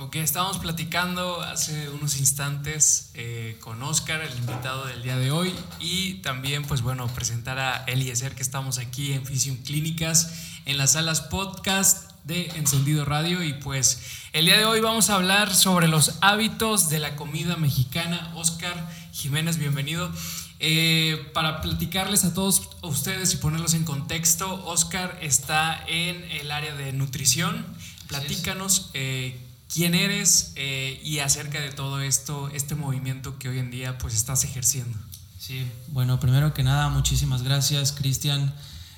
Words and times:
Ok, 0.00 0.14
estábamos 0.14 0.58
platicando 0.58 1.42
hace 1.42 1.88
unos 1.88 2.18
instantes 2.18 3.10
eh, 3.14 3.56
con 3.58 3.82
Oscar, 3.82 4.20
el 4.20 4.32
invitado 4.38 4.86
del 4.86 5.02
día 5.02 5.16
de 5.16 5.32
hoy, 5.32 5.52
y 5.80 6.14
también, 6.22 6.62
pues 6.62 6.82
bueno, 6.82 7.08
presentar 7.08 7.58
a 7.58 7.82
Eliezer, 7.82 8.36
que 8.36 8.42
estamos 8.42 8.78
aquí 8.78 9.12
en 9.12 9.26
Fisium 9.26 9.56
Clínicas, 9.56 10.32
en 10.66 10.78
las 10.78 10.92
salas 10.92 11.22
podcast 11.22 12.12
de 12.22 12.46
Encendido 12.54 13.04
Radio, 13.06 13.42
y 13.42 13.54
pues 13.54 14.00
el 14.32 14.44
día 14.44 14.56
de 14.56 14.66
hoy 14.66 14.78
vamos 14.78 15.10
a 15.10 15.16
hablar 15.16 15.52
sobre 15.52 15.88
los 15.88 16.14
hábitos 16.20 16.90
de 16.90 17.00
la 17.00 17.16
comida 17.16 17.56
mexicana. 17.56 18.32
Oscar 18.36 18.88
Jiménez, 19.12 19.58
bienvenido. 19.58 20.12
Eh, 20.60 21.28
para 21.34 21.60
platicarles 21.60 22.24
a 22.24 22.32
todos 22.32 22.70
ustedes 22.82 23.34
y 23.34 23.38
ponerlos 23.38 23.74
en 23.74 23.82
contexto, 23.82 24.64
Oscar 24.64 25.18
está 25.22 25.84
en 25.88 26.22
el 26.30 26.52
área 26.52 26.76
de 26.76 26.92
nutrición. 26.92 27.66
Platícanos. 28.06 28.90
Eh, 28.94 29.44
quién 29.72 29.94
eres 29.94 30.52
eh, 30.56 31.00
y 31.04 31.18
acerca 31.18 31.60
de 31.60 31.70
todo 31.70 32.00
esto, 32.00 32.48
este 32.48 32.74
movimiento 32.74 33.38
que 33.38 33.48
hoy 33.48 33.58
en 33.58 33.70
día 33.70 33.98
pues 33.98 34.14
estás 34.14 34.44
ejerciendo. 34.44 34.96
Sí, 35.38 35.66
bueno, 35.88 36.18
primero 36.20 36.52
que 36.54 36.62
nada, 36.62 36.88
muchísimas 36.88 37.42
gracias 37.42 37.92
Cristian, 37.92 38.54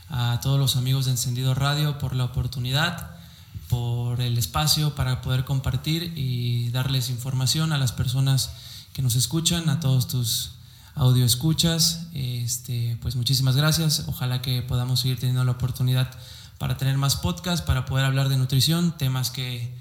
a 0.09 0.41
todos 0.43 0.59
los 0.59 0.77
amigos 0.77 1.05
de 1.05 1.13
Encendido 1.13 1.55
Radio 1.55 1.99
por 1.99 2.15
la 2.15 2.25
oportunidad, 2.25 3.11
por 3.69 4.21
el 4.21 4.39
espacio 4.39 4.95
para 4.95 5.21
poder 5.23 5.45
compartir 5.45 6.13
y 6.17 6.71
darles 6.71 7.11
información 7.11 7.73
a 7.73 7.79
las 7.79 7.93
personas 7.93 8.51
que 8.93 9.02
nos 9.02 9.15
escuchan, 9.15 9.69
a 9.69 9.80
todos 9.80 10.09
tus 10.09 10.52
audio 10.95 11.25
escuchas. 11.25 12.07
Este, 12.13 12.99
pues 13.01 13.16
muchísimas 13.16 13.57
gracias. 13.57 14.05
Ojalá 14.07 14.43
que 14.43 14.63
podamos 14.63 15.01
seguir 15.01 15.19
teniendo 15.19 15.45
la 15.45 15.52
oportunidad 15.52 16.11
para 16.59 16.77
tener 16.77 16.99
más 16.99 17.16
podcasts, 17.16 17.65
para 17.65 17.87
poder 17.87 18.05
hablar 18.05 18.29
de 18.29 18.37
nutrición, 18.37 18.97
temas 18.99 19.30
que 19.30 19.73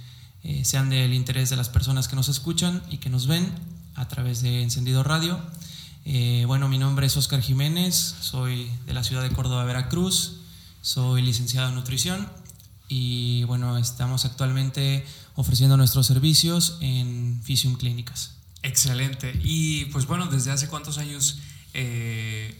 eh, 0.43 0.63
sean 0.63 0.89
del 0.89 1.13
interés 1.13 1.49
de 1.49 1.57
las 1.57 1.69
personas 1.69 2.07
que 2.07 2.15
nos 2.15 2.29
escuchan 2.29 2.81
y 2.89 2.97
que 2.97 3.09
nos 3.09 3.27
ven 3.27 3.51
a 3.95 4.07
través 4.07 4.41
de 4.41 4.61
Encendido 4.61 5.03
Radio. 5.03 5.39
Eh, 6.05 6.45
bueno, 6.47 6.69
mi 6.69 6.77
nombre 6.77 7.07
es 7.07 7.17
Oscar 7.17 7.41
Jiménez, 7.41 8.15
soy 8.21 8.71
de 8.85 8.93
la 8.93 9.03
ciudad 9.03 9.21
de 9.21 9.29
Córdoba, 9.31 9.65
Veracruz, 9.65 10.37
soy 10.81 11.21
licenciado 11.21 11.69
en 11.69 11.75
nutrición 11.75 12.27
y 12.87 13.43
bueno, 13.43 13.77
estamos 13.77 14.23
actualmente 14.25 15.05
ofreciendo 15.35 15.75
nuestros 15.75 16.07
servicios 16.07 16.77
en 16.79 17.41
Fisium 17.43 17.75
Clínicas. 17.75 18.35
Excelente. 18.63 19.37
Y 19.43 19.85
pues 19.85 20.05
bueno, 20.05 20.27
¿desde 20.27 20.51
hace 20.51 20.67
cuántos 20.67 20.97
años 20.97 21.39
eh, 21.73 22.55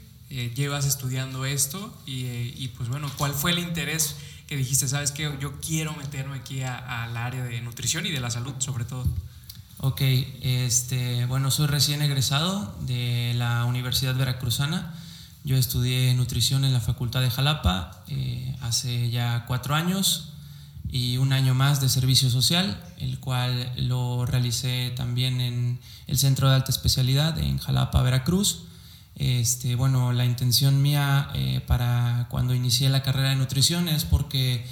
llevas 0.56 0.86
estudiando 0.86 1.46
esto? 1.46 1.98
Y, 2.06 2.26
y, 2.62 2.74
pues 2.78 2.90
bueno, 2.90 3.10
¿cuál 3.18 3.34
fue 3.34 3.52
el 3.52 3.60
interés? 3.60 4.16
Que 4.50 4.58
dijiste, 4.58 4.88
sabes 4.88 5.12
que 5.12 5.32
yo 5.40 5.62
quiero 5.62 5.94
meterme 5.94 6.36
aquí 6.38 6.64
al 6.64 7.16
área 7.16 7.44
de 7.44 7.62
nutrición 7.62 8.08
y 8.08 8.10
de 8.10 8.20
la 8.20 8.32
salud 8.32 8.56
sobre 8.58 8.84
todo? 8.84 9.06
Ok, 9.78 10.02
este, 10.42 11.28
bueno, 11.28 11.52
soy 11.52 11.68
recién 11.68 12.02
egresado 12.02 12.76
de 12.82 13.36
la 13.36 13.66
Universidad 13.66 14.16
Veracruzana. 14.16 14.96
Yo 15.44 15.56
estudié 15.56 16.16
nutrición 16.16 16.66
en 16.66 16.74
la 16.74 16.80
Facultad 16.80 17.22
de 17.22 17.30
Jalapa 17.30 18.04
eh, 18.08 18.56
hace 18.62 19.12
ya 19.12 19.46
cuatro 19.46 19.76
años 19.76 20.34
y 20.90 21.18
un 21.18 21.32
año 21.32 21.54
más 21.54 21.80
de 21.80 21.88
servicio 21.88 22.32
social, 22.32 22.84
el 22.98 23.20
cual 23.20 23.72
lo 23.78 24.26
realicé 24.26 24.92
también 24.98 25.42
en 25.42 25.80
el 26.08 26.18
Centro 26.18 26.50
de 26.50 26.56
Alta 26.56 26.72
Especialidad 26.72 27.38
en 27.38 27.60
Jalapa, 27.60 28.02
Veracruz. 28.02 28.64
Este, 29.20 29.76
bueno, 29.76 30.14
la 30.14 30.24
intención 30.24 30.82
mía 30.82 31.30
eh, 31.36 31.60
para 31.68 32.28
cuando 32.30 32.56
inicié 32.56 32.88
la 32.88 33.04
carrera 33.04 33.32
de 33.32 33.36
nutrición 33.36 33.90
es 33.90 34.06
porque 34.06 34.66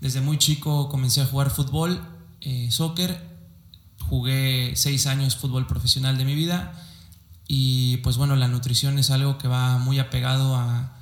desde 0.00 0.20
muy 0.20 0.38
chico 0.38 0.88
comencé 0.88 1.20
a 1.20 1.26
jugar 1.26 1.50
fútbol, 1.50 2.02
eh, 2.40 2.68
soccer, 2.72 3.16
jugué 4.00 4.72
seis 4.74 5.06
años 5.06 5.36
fútbol 5.36 5.68
profesional 5.68 6.18
de 6.18 6.24
mi 6.24 6.34
vida 6.34 6.72
y 7.46 7.98
pues 7.98 8.16
bueno, 8.16 8.34
la 8.34 8.48
nutrición 8.48 8.98
es 8.98 9.12
algo 9.12 9.38
que 9.38 9.46
va 9.46 9.78
muy 9.78 10.00
apegado 10.00 10.56
a, 10.56 10.98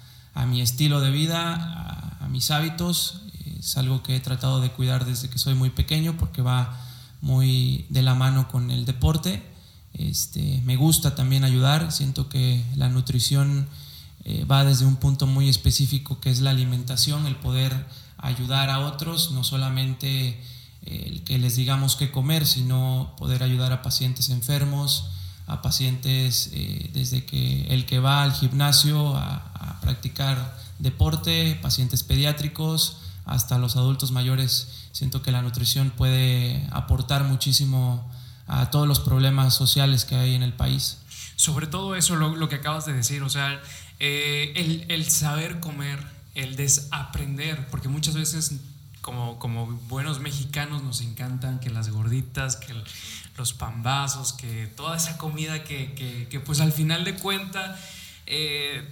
mi 0.47 0.61
estilo 0.61 1.01
de 1.01 1.11
vida, 1.11 2.19
a, 2.21 2.29
mis 2.29 2.51
hábitos, 2.51 3.23
es 3.59 3.79
algo 3.79 4.03
que 4.03 4.17
he 4.17 4.21
tratado 4.21 4.61
de 4.61 4.73
cuidar 4.73 5.07
desde 5.07 5.31
que 5.31 5.39
soy 5.39 5.55
muy 5.55 5.71
pequeño 5.71 6.19
porque 6.19 6.43
va 6.43 6.79
muy 7.23 7.87
de 7.89 8.03
la 8.03 8.15
mano 8.15 8.49
con 8.49 8.71
el 8.71 8.85
deporte 8.85 9.50
este, 9.95 10.63
me 10.65 10.77
gusta 10.77 11.15
también 11.15 11.45
ayudar, 11.45 11.93
siento 11.93 12.29
que 12.29 12.65
la 12.77 12.89
nutrición 12.89 13.69
eh, 14.25 14.45
va 14.45 14.65
desde 14.65 14.85
un 14.85 14.97
punto 14.97 15.27
muy 15.27 15.49
específico 15.49 16.21
que 16.21 16.31
es 16.31 16.41
la 16.41 16.51
alimentación, 16.51 17.27
el 17.27 17.37
poder 17.37 17.87
ayudar 18.19 18.71
a 18.71 18.81
otros, 18.81 19.33
no 19.33 19.45
solamente 19.45 20.41
eh, 20.83 21.05
el 21.07 21.23
que 21.25 21.39
les 21.39 21.57
digamos 21.57 21.97
qué 21.97 22.11
comer, 22.11 22.47
sino 22.47 23.15
poder 23.19 23.43
ayudar 23.43 23.73
a 23.73 23.83
pacientes 23.83 24.29
enfermos, 24.29 25.07
a 25.47 25.63
pacientes 25.63 26.51
eh, 26.53 26.91
desde 26.93 27.25
que 27.25 27.67
el 27.69 27.87
que 27.87 27.99
va 27.99 28.23
al 28.23 28.33
gimnasio 28.33 29.17
a, 29.17 29.37
a, 29.55 29.81
practicar 29.81 30.57
deporte, 30.79 31.59
pacientes 31.61 32.03
pediátricos, 32.03 32.99
hasta 33.25 33.59
los 33.59 33.77
adultos 33.77 34.13
mayores. 34.13 34.69
Siento 34.93 35.23
que 35.23 35.33
la 35.33 35.43
nutrición 35.43 35.91
puede 35.91 36.67
aportar 36.71 37.25
muchísimo 37.25 38.09
a 38.51 38.69
todos 38.69 38.89
los 38.89 38.99
problemas 38.99 39.55
sociales 39.55 40.05
que 40.05 40.17
hay 40.17 40.35
en 40.35 40.43
el 40.43 40.53
país. 40.53 40.99
Sobre 41.37 41.69
todo 41.69 41.95
eso, 41.95 42.17
lo, 42.17 42.49
que 42.49 42.57
acabas 42.57 42.85
de 42.85 42.93
decir, 42.93 43.23
o 43.23 43.29
sea, 43.29 43.63
eh, 44.01 44.53
el, 44.57 44.87
el, 44.89 45.09
saber 45.09 45.61
comer, 45.61 46.05
el 46.35 46.57
desaprender, 46.57 47.69
porque 47.69 47.89
muchas 47.89 48.15
veces 48.15 48.57
como, 49.03 49.39
como 49.39 49.67
buenos 49.89 50.19
mexicanos 50.19 50.83
nos 50.83 51.01
encantan 51.01 51.61
que 51.61 51.71
las 51.71 51.91
gorditas, 51.91 52.57
que 52.57 52.75
los 53.39 53.53
pambazos, 53.53 54.33
que 54.33 54.67
toda 54.67 54.97
esa 54.97 55.17
comida 55.17 55.63
que, 55.63 55.95
que, 55.95 56.27
que 56.29 56.41
pues 56.41 56.61
al 56.61 56.73
final 56.73 57.05
de 57.05 57.15
cuenta 57.15 57.79
eh, 58.27 58.87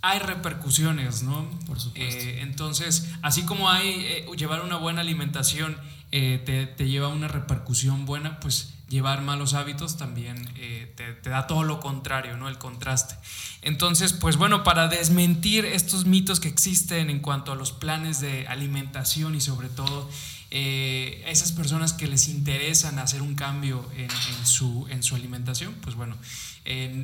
hay 0.00 0.18
repercusiones, 0.18 1.22
¿no? 1.22 1.48
Por 1.66 1.78
supuesto. 1.78 2.20
Eh, 2.20 2.40
entonces, 2.40 3.10
así 3.20 3.42
como 3.42 3.68
hay 3.68 4.24
llevar 4.36 4.62
una 4.62 4.76
buena 4.76 5.02
alimentación, 5.02 5.76
te, 6.10 6.38
te, 6.38 6.88
lleva 6.88 7.08
una 7.08 7.26
repercusión 7.26 8.06
buena, 8.06 8.38
pues 8.38 8.73
llevar 8.94 9.22
malos 9.22 9.54
hábitos 9.54 9.96
también 9.96 10.48
eh, 10.54 10.94
te, 10.94 11.28
da 11.28 11.48
todo 11.48 11.64
lo 11.64 11.80
contrario, 11.80 12.36
¿no? 12.36 12.48
El 12.48 12.58
contraste. 12.58 13.16
Entonces, 13.60 14.12
pues 14.12 14.36
bueno, 14.36 14.62
para 14.62 14.86
desmentir 14.86 15.64
estos 15.64 16.06
mitos 16.06 16.38
que 16.38 16.46
existen 16.46 17.10
en 17.10 17.18
cuanto 17.18 17.50
a 17.50 17.56
los 17.56 17.72
planes 17.72 18.20
de 18.20 18.46
alimentación 18.46 19.34
y 19.34 19.40
sobre 19.40 19.68
todo 19.68 20.08
eh, 20.52 21.24
esas 21.26 21.50
personas 21.50 21.92
que 21.92 22.06
les 22.06 22.28
interesan 22.28 23.00
hacer 23.00 23.20
un 23.20 23.34
cambio 23.34 23.84
en, 23.96 24.08
su, 24.46 24.86
en 24.88 25.02
su 25.02 25.16
alimentación, 25.16 25.74
pues 25.80 25.96
bueno, 25.96 26.16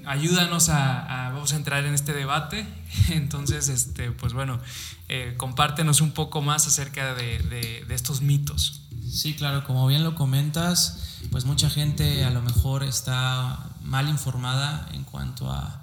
ayúdanos 0.06 0.68
a, 0.68 1.30
vamos 1.32 1.52
a 1.52 1.56
entrar 1.56 1.84
en 1.84 1.94
este 1.94 2.12
debate. 2.12 2.68
Entonces, 3.08 3.68
este, 3.68 4.12
pues 4.12 4.32
bueno, 4.32 4.60
eh, 5.08 5.34
compártenos 5.36 6.00
un 6.00 6.12
poco 6.12 6.40
más 6.40 6.68
acerca 6.68 7.14
de, 7.14 7.40
de 7.86 7.94
estos 7.96 8.20
mitos. 8.20 8.82
Sí, 9.12 9.34
claro, 9.34 9.65
como 9.65 9.87
bien 9.88 10.04
lo 10.04 10.15
comentas, 10.15 10.98
pues 11.32 11.44
mucha 11.44 11.69
gente 11.69 12.25
a 12.25 12.31
lo 12.31 12.43
mejor 12.43 12.84
está 12.84 13.59
mal 13.82 14.09
informada 14.09 14.88
en 14.93 15.03
cuanto 15.03 15.50
a 15.50 15.82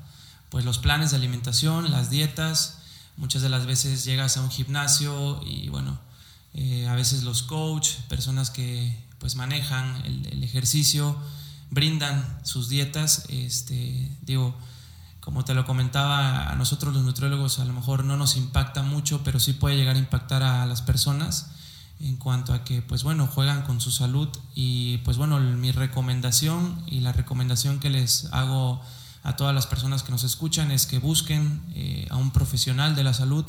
pues 0.49 0.63
los 0.63 0.77
planes 0.77 1.11
de 1.11 1.17
alimentación, 1.17 1.91
las 1.91 2.09
dietas. 2.09 2.79
Muchas 3.17 3.41
de 3.41 3.49
las 3.49 3.65
veces 3.65 4.05
llegas 4.05 4.37
a 4.37 4.41
un 4.41 4.49
gimnasio 4.49 5.41
y 5.45 5.67
bueno, 5.67 5.99
eh, 6.53 6.87
a 6.87 6.95
veces 6.95 7.23
los 7.23 7.43
coach, 7.43 7.95
personas 8.07 8.49
que 8.49 8.97
pues 9.19 9.35
manejan 9.35 10.03
el, 10.05 10.43
ejercicio, 10.43 11.17
brindan 11.69 12.39
sus 12.43 12.69
dietas. 12.69 13.25
Este, 13.27 14.09
digo, 14.21 14.55
como 15.19 15.43
te 15.43 15.53
lo 15.53 15.65
comentaba, 15.65 16.49
a 16.49 16.55
nosotros 16.55 16.93
los 16.93 17.03
nutriólogos 17.03 17.59
a 17.59 17.65
lo 17.65 17.73
mejor 17.73 18.05
no 18.05 18.15
nos 18.15 18.37
impacta 18.37 18.83
mucho, 18.83 19.21
pero 19.25 19.41
sí 19.41 19.51
puede 19.51 19.75
llegar 19.75 19.97
a 19.97 19.99
impactar 19.99 20.43
a 20.43 20.65
las 20.65 20.81
personas 20.81 21.56
en 21.99 22.17
cuanto 22.17 22.53
a 22.53 22.63
que 22.63 22.81
pues 22.81 23.03
bueno 23.03 23.27
juegan 23.27 23.63
con 23.63 23.81
su 23.81 23.91
salud. 23.91 24.29
Y 24.55 24.97
pues 24.99 25.17
bueno 25.17 25.39
mi 25.39 25.71
recomendación 25.71 26.81
y 26.87 26.99
la 26.99 27.13
recomendación 27.13 27.79
que 27.79 27.89
les 27.89 28.27
hago 28.31 28.81
a 29.23 29.35
todas 29.35 29.53
las 29.53 29.67
personas 29.67 30.03
que 30.03 30.11
nos 30.11 30.23
escuchan 30.23 30.71
es 30.71 30.85
que 30.85 30.99
busquen 30.99 31.61
eh, 31.75 32.07
a 32.09 32.17
un 32.17 32.31
profesional 32.31 32.95
de 32.95 33.03
la 33.03 33.13
salud 33.13 33.45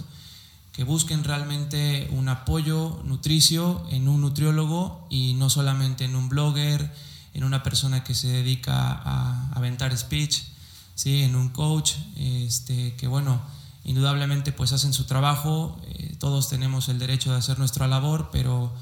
que 0.73 0.85
busquen 0.85 1.25
realmente 1.25 2.09
un 2.13 2.29
apoyo 2.29 3.01
nutricio 3.05 3.85
en 3.91 4.07
un 4.09 4.21
nutriólogo 4.21 5.07
y 5.11 5.35
no 5.35 5.51
solamente 5.51 6.05
en 6.05 6.15
un 6.15 6.29
blogger 6.29 6.93
en 7.35 7.45
una 7.45 7.63
persona 7.63 8.05
que 8.05 8.15
se 8.15 8.29
dedica 8.29 8.93
a 8.93 9.51
aventar 9.55 9.97
speech 9.97 10.43
sí 10.95 11.23
en 11.23 11.37
un 11.37 11.51
coach 11.51 11.95
este 12.17 12.95
que 12.97 13.07
bueno 13.07 13.41
indudablemente 13.89 14.53
pues 14.53 14.73
hacen 14.73 14.93
su 14.93 15.05
trabajo, 15.05 15.81
eh, 15.87 16.15
todos 16.19 16.49
tenemos 16.49 16.89
el 16.89 16.99
derecho 16.99 17.33
de 17.33 17.39
hacer 17.39 17.59
nuestra 17.59 17.89
labor, 17.89 18.29
pero 18.31 18.73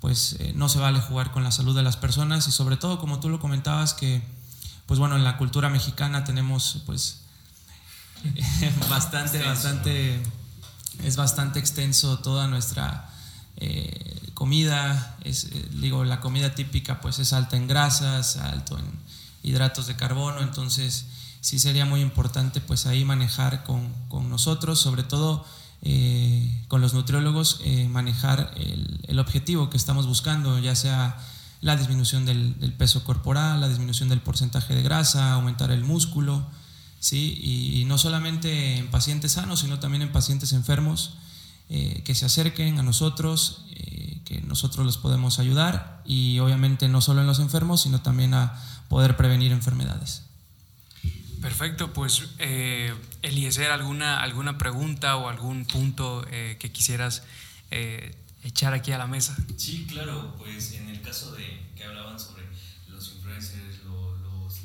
pues 0.00 0.36
eh, 0.38 0.52
no 0.54 0.68
se 0.68 0.78
vale 0.78 1.00
jugar 1.00 1.32
con 1.32 1.44
la 1.44 1.50
salud 1.50 1.74
de 1.74 1.82
las 1.82 1.96
personas 1.96 2.46
y 2.46 2.52
sobre 2.52 2.76
todo 2.76 2.98
como 2.98 3.20
tú 3.20 3.28
lo 3.28 3.40
comentabas 3.40 3.94
que 3.94 4.22
pues 4.86 4.98
bueno 5.00 5.16
en 5.16 5.24
la 5.24 5.36
cultura 5.36 5.68
mexicana 5.68 6.24
tenemos 6.24 6.82
pues 6.86 7.22
bastante 8.88 9.42
bastante 9.42 10.22
es 11.04 11.16
bastante 11.16 11.58
extenso 11.58 12.18
toda 12.18 12.46
nuestra 12.46 13.10
eh, 13.56 14.20
comida, 14.34 15.16
es, 15.22 15.48
digo, 15.80 16.04
la 16.04 16.20
comida 16.20 16.54
típica 16.54 17.00
pues 17.00 17.18
es 17.18 17.34
alta 17.34 17.58
en 17.58 17.68
grasas, 17.68 18.38
alto 18.38 18.78
en 18.78 18.86
hidratos 19.42 19.86
de 19.86 19.96
carbono, 19.96 20.40
entonces 20.40 21.04
sí 21.40 21.58
sería 21.58 21.84
muy 21.84 22.00
importante 22.00 22.60
pues 22.60 22.86
ahí 22.86 23.04
manejar 23.04 23.64
con, 23.64 23.88
con 24.08 24.28
nosotros, 24.28 24.80
sobre 24.80 25.02
todo 25.02 25.44
eh, 25.82 26.64
con 26.68 26.82
los 26.82 26.92
nutriólogos, 26.92 27.60
eh, 27.64 27.88
manejar 27.88 28.52
el, 28.56 29.18
objetivo 29.18 29.70
que 29.70 29.76
estamos 29.76 30.06
buscando, 30.06 30.58
ya 30.58 30.74
sea 30.74 31.18
la 31.62 31.76
disminución 31.76 32.24
del, 32.26 32.58
del, 32.58 32.72
peso 32.72 33.04
corporal, 33.04 33.60
la 33.60 33.68
disminución 33.68 34.08
del 34.08 34.20
porcentaje 34.20 34.74
de 34.74 34.82
grasa, 34.82 35.32
aumentar 35.32 35.70
el 35.70 35.84
músculo, 35.84 36.46
¿sí? 37.00 37.38
y, 37.42 37.84
no 37.84 37.98
solamente 37.98 38.78
en 38.78 38.90
pacientes 38.90 39.32
sanos, 39.32 39.60
sino 39.60 39.78
también 39.78 40.02
en 40.02 40.12
pacientes 40.12 40.52
enfermos, 40.52 41.14
eh, 41.68 42.02
que 42.04 42.14
se 42.14 42.26
acerquen 42.26 42.78
a 42.78 42.82
nosotros, 42.82 43.64
que 44.24 44.40
nosotros 44.42 44.86
los 44.86 44.98
podemos 44.98 45.38
ayudar 45.38 46.02
y 46.04 46.38
obviamente 46.38 46.88
no 46.88 47.00
solo 47.00 47.20
en 47.20 47.26
los 47.26 47.40
enfermos, 47.40 47.82
sino 47.82 48.00
también 48.00 48.34
a 48.34 48.54
poder 48.88 49.16
prevenir 49.16 49.50
enfermedades. 49.52 50.22
Perfecto, 51.40 51.92
pues 51.92 52.22
eh, 52.38 52.94
¿alguna, 53.70 54.20
¿alguna 54.20 54.58
pregunta 54.58 55.16
o 55.16 55.28
algún 55.28 55.64
punto 55.64 56.24
eh, 56.30 56.58
que 56.60 56.70
quisieras 56.70 57.22
eh, 57.70 58.14
echar 58.44 58.74
aquí 58.74 58.92
a 58.92 58.98
la 58.98 59.06
mesa? 59.06 59.36
Sí, 59.56 59.86
claro, 59.88 60.34
pues 60.36 60.72
en 60.72 60.88
el 60.88 61.00
caso 61.00 61.32
de 61.32 61.72
que 61.74 61.84
hablaban 61.84 62.20
sobre 62.20 62.44
los 62.88 63.14
influencers, 63.14 63.80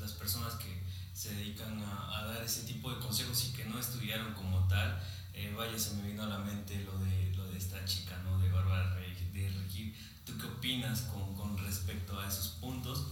las 0.01 0.11
personas 0.13 0.55
que 0.55 0.81
se 1.13 1.33
dedican 1.35 1.81
a, 1.81 2.25
dar 2.25 2.43
ese 2.43 2.63
tipo 2.63 2.91
de 2.91 2.99
consejos 2.99 3.45
y 3.45 3.55
que 3.55 3.65
no 3.65 3.79
estudiaron 3.79 4.33
como 4.33 4.67
tal, 4.67 4.99
eh, 5.33 5.53
vaya, 5.55 5.77
se 5.79 5.95
me 5.95 6.09
vino 6.09 6.23
a 6.23 6.27
la 6.27 6.39
mente 6.39 6.83
lo 6.83 6.97
de, 6.99 7.33
lo 7.35 7.45
de 7.47 7.57
esta 7.57 7.83
chica, 7.85 8.19
¿no? 8.23 8.37
De 8.39 8.49
Bárbara 8.49 8.95
de 8.95 9.49
Regir. 9.49 9.95
¿Tú 10.25 10.37
qué 10.37 10.47
opinas 10.47 11.01
con, 11.01 11.35
con 11.35 11.57
respecto 11.57 12.19
a 12.19 12.27
esos 12.27 12.47
puntos? 12.59 13.07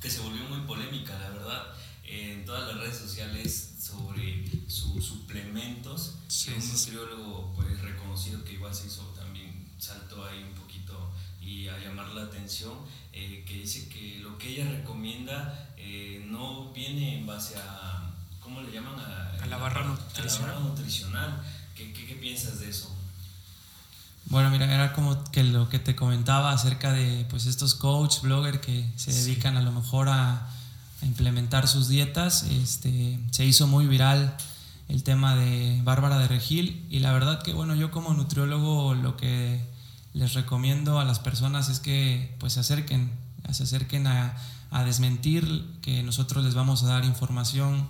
Que 0.00 0.08
se 0.08 0.20
volvió 0.20 0.44
muy 0.44 0.60
polémica, 0.60 1.18
la 1.18 1.30
verdad 1.30 1.74
en 2.08 2.44
saltó 9.88 10.24
ahí 10.24 10.42
un 10.42 10.54
poquito 10.54 11.10
y 11.40 11.68
a 11.68 11.78
llamar 11.78 12.08
la 12.08 12.22
atención, 12.22 12.74
eh, 13.12 13.44
que 13.46 13.54
dice 13.54 13.88
que 13.88 14.18
lo 14.18 14.36
que 14.38 14.48
ella 14.50 14.70
recomienda 14.70 15.70
eh, 15.76 16.24
no 16.28 16.72
viene 16.72 17.18
en 17.18 17.26
base 17.26 17.56
a, 17.56 18.10
¿cómo 18.40 18.60
le 18.62 18.72
llaman? 18.72 18.98
A, 18.98 19.46
la, 19.46 19.56
barra 19.56 19.84
nutricional. 19.84 20.50
A 20.50 20.52
la 20.52 20.54
barra 20.54 20.68
nutricional. 20.68 21.42
¿Qué, 21.74 21.92
qué, 21.92 22.06
qué 22.06 22.14
piensas 22.16 22.60
de 22.60 22.70
eso? 22.70 22.94
Bueno, 24.26 24.50
mira, 24.50 24.72
era 24.72 24.92
como 24.92 25.24
que 25.30 25.42
lo 25.42 25.68
que 25.68 25.78
te 25.78 25.96
comentaba 25.96 26.52
acerca 26.52 26.92
de 26.92 27.24
pues 27.30 27.46
estos 27.46 27.74
coach, 27.74 28.20
blogger 28.20 28.60
que 28.60 28.84
se 28.96 29.12
dedican 29.12 29.56
a 29.56 29.62
lo 29.62 29.72
mejor 29.72 30.08
a 30.08 30.50
a 31.02 31.06
implementar 31.06 31.68
sus 31.68 31.88
dietas. 31.88 32.44
Este, 32.44 33.18
se 33.30 33.44
hizo 33.44 33.66
muy 33.66 33.86
viral 33.86 34.36
el 34.88 35.02
tema 35.02 35.36
de 35.36 35.80
Bárbara 35.84 36.18
de 36.18 36.28
Regil 36.28 36.86
y 36.90 37.00
la 37.00 37.12
verdad 37.12 37.42
que 37.42 37.52
bueno, 37.52 37.74
yo 37.74 37.90
como 37.90 38.14
nutriólogo 38.14 38.94
lo 38.94 39.16
que 39.16 39.60
les 40.18 40.34
recomiendo 40.34 40.98
a 40.98 41.04
las 41.04 41.20
personas 41.20 41.68
es 41.68 41.80
que 41.80 42.34
pues 42.38 42.54
se 42.54 42.60
acerquen, 42.60 43.10
se 43.52 43.62
acerquen 43.62 44.06
a, 44.06 44.36
a 44.70 44.84
desmentir 44.84 45.64
que 45.80 46.02
nosotros 46.02 46.44
les 46.44 46.54
vamos 46.54 46.82
a 46.82 46.88
dar 46.88 47.04
información 47.04 47.88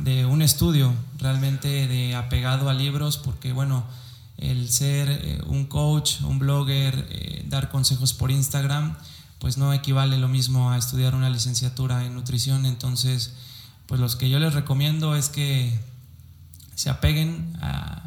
de 0.00 0.24
un 0.26 0.42
estudio 0.42 0.92
realmente 1.18 1.86
de 1.86 2.16
apegado 2.16 2.70
a 2.70 2.74
libros 2.74 3.18
porque 3.18 3.52
bueno, 3.52 3.84
el 4.38 4.68
ser 4.68 5.08
eh, 5.10 5.42
un 5.46 5.66
coach, 5.66 6.20
un 6.22 6.38
blogger, 6.38 7.06
eh, 7.10 7.44
dar 7.48 7.70
consejos 7.70 8.12
por 8.12 8.30
Instagram, 8.30 8.96
pues 9.38 9.58
no 9.58 9.72
equivale 9.72 10.18
lo 10.18 10.28
mismo 10.28 10.70
a 10.70 10.78
estudiar 10.78 11.14
una 11.14 11.30
licenciatura 11.30 12.04
en 12.04 12.14
nutrición. 12.14 12.66
Entonces, 12.66 13.34
pues 13.86 14.00
los 14.00 14.16
que 14.16 14.28
yo 14.28 14.38
les 14.38 14.54
recomiendo 14.54 15.14
es 15.14 15.28
que 15.28 15.78
se 16.74 16.90
apeguen 16.90 17.56
a, 17.60 18.02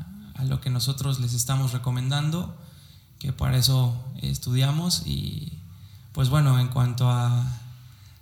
lo 0.46 0.62
que 0.62 0.70
nosotros 0.70 1.20
les 1.20 1.34
estamos 1.34 1.74
recomendando, 1.74 2.56
que 3.20 3.34
para 3.34 3.58
eso 3.58 3.94
estudiamos. 4.22 5.04
Y 5.06 5.54
pues 6.14 6.30
bueno, 6.30 6.60
en 6.60 6.70
cuanto 6.70 7.10
a 7.10 7.46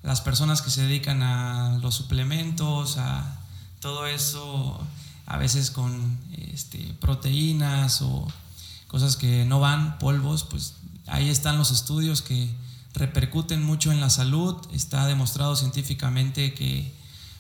las 0.04 0.22
personas 0.22 0.62
que 0.62 0.70
se 0.70 0.82
dedican 0.82 1.24
a 1.24 1.78
los 1.82 1.96
suplementos, 1.96 2.98
a 2.98 3.40
todo 3.80 4.08
eso, 4.08 4.80
a 5.26 5.38
veces 5.38 5.72
con 5.72 6.18
este, 6.38 6.96
proteínas 7.00 8.02
o 8.02 8.28
cosas 8.88 9.16
que 9.16 9.46
no 9.46 9.60
van, 9.60 10.00
polvos, 10.00 10.44
pues 10.44 10.76
ahí 11.08 11.30
están 11.30 11.58
los 11.58 11.72
estudios 11.72 12.22
que 12.22 12.50
repercuten 12.94 13.64
mucho 13.64 13.92
en 13.92 14.02
la 14.02 14.10
salud. 14.10 14.56
Está 14.74 15.06
demostrado 15.06 15.56
científicamente 15.56 16.54
que 16.54 16.96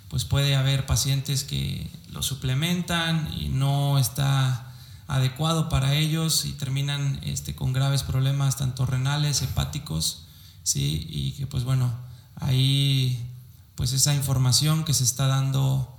pues 0.09 0.24
puede 0.24 0.56
haber 0.56 0.86
pacientes 0.86 1.44
que 1.44 1.89
lo 2.12 2.24
suplementan 2.24 3.30
y 3.33 3.50
no 3.50 3.98
está 3.98 4.67
adecuado 5.07 5.69
para 5.69 5.95
ellos 5.95 6.45
y 6.45 6.54
terminan 6.54 7.19
este, 7.24 7.56
con 7.56 7.74
graves 7.74 8.04
problemas 8.04 8.57
tanto 8.57 8.86
renales, 8.86 9.42
hepáticos, 9.42 10.27
¿sí? 10.63 11.06
y 11.09 11.31
que 11.31 11.48
pues 11.48 11.63
bueno, 11.63 11.94
ahí 12.36 13.25
pues 13.75 13.94
esa 13.94 14.13
información 14.15 14.83
que 14.83 14.94
se 14.94 15.04
está 15.04 15.27
dando 15.27 15.98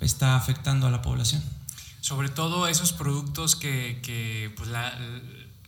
está 0.00 0.36
afectando 0.36 0.86
a 0.86 0.90
la 0.90 1.02
población. 1.02 1.42
Sobre 2.00 2.28
todo 2.28 2.68
esos 2.68 2.92
productos 2.92 3.56
que, 3.56 4.00
que 4.02 4.52
pues 4.56 4.70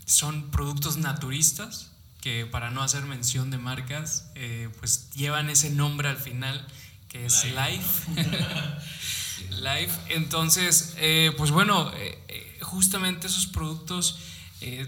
son 0.04 0.50
productos 0.50 0.96
naturistas, 0.96 1.90
que 2.20 2.46
para 2.46 2.70
no 2.70 2.82
hacer 2.82 3.04
mención 3.04 3.50
de 3.50 3.58
marcas, 3.58 4.30
eh, 4.34 4.68
pues 4.78 5.10
llevan 5.10 5.50
ese 5.50 5.70
nombre 5.70 6.08
al 6.08 6.16
final, 6.16 6.66
que 7.08 7.26
es 7.26 7.44
Life. 7.44 8.10
Life. 9.50 9.92
Entonces, 10.14 10.94
eh, 10.98 11.32
pues 11.36 11.50
bueno, 11.50 11.90
eh, 11.94 12.47
justamente 12.68 13.26
esos 13.26 13.46
productos, 13.46 14.18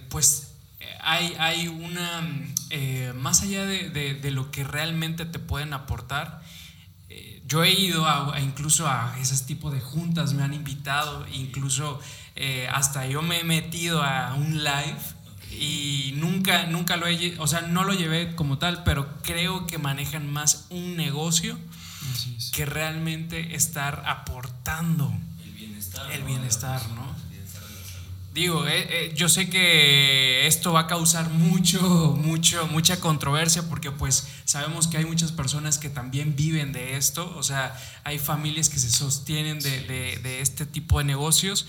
pues 0.08 0.52
hay, 1.00 1.34
hay 1.38 1.68
una, 1.68 2.22
más 3.14 3.42
allá 3.42 3.64
de, 3.64 3.90
de, 3.90 4.30
lo 4.30 4.50
que 4.50 4.64
realmente 4.64 5.24
te 5.24 5.38
pueden 5.38 5.72
aportar, 5.72 6.42
yo 7.46 7.64
he 7.64 7.72
ido 7.72 8.06
a, 8.06 8.38
incluso 8.40 8.86
a 8.88 9.16
ese 9.20 9.44
tipo 9.44 9.70
de 9.70 9.80
juntas, 9.80 10.34
me 10.34 10.42
han 10.42 10.54
invitado, 10.54 11.26
incluso 11.32 12.00
hasta 12.72 13.06
yo 13.06 13.22
me 13.22 13.40
he 13.40 13.44
metido 13.44 14.02
a 14.02 14.34
un 14.34 14.62
live 14.62 14.98
y 15.50 16.12
nunca, 16.16 16.66
nunca 16.66 16.96
lo 16.96 17.06
he, 17.06 17.38
o 17.38 17.46
sea, 17.46 17.62
no 17.62 17.84
lo 17.84 17.92
llevé 17.92 18.34
como 18.34 18.58
tal, 18.58 18.84
pero 18.84 19.16
creo 19.22 19.66
que 19.66 19.78
manejan 19.78 20.30
más 20.30 20.66
un 20.70 20.96
negocio 20.96 21.58
que 22.52 22.66
realmente 22.66 23.54
estar 23.54 24.02
aportando 24.06 25.12
el 25.44 25.52
bienestar, 25.52 26.12
el 26.12 26.22
bienestar, 26.24 26.80
¿no? 26.90 27.09
Digo, 28.32 28.68
eh, 28.68 28.86
eh, 28.88 29.12
yo 29.16 29.28
sé 29.28 29.50
que 29.50 30.46
esto 30.46 30.72
va 30.72 30.80
a 30.80 30.86
causar 30.86 31.30
mucho, 31.30 31.80
mucho, 32.22 32.68
mucha 32.68 33.00
controversia 33.00 33.68
porque 33.68 33.90
pues 33.90 34.28
sabemos 34.44 34.86
que 34.86 34.98
hay 34.98 35.04
muchas 35.04 35.32
personas 35.32 35.78
que 35.78 35.90
también 35.90 36.36
viven 36.36 36.72
de 36.72 36.96
esto, 36.96 37.34
o 37.36 37.42
sea, 37.42 37.76
hay 38.04 38.20
familias 38.20 38.68
que 38.68 38.78
se 38.78 38.88
sostienen 38.88 39.58
de, 39.58 39.80
de, 40.22 40.40
este 40.40 40.64
tipo 40.64 40.98
de 40.98 41.04
negocios, 41.04 41.66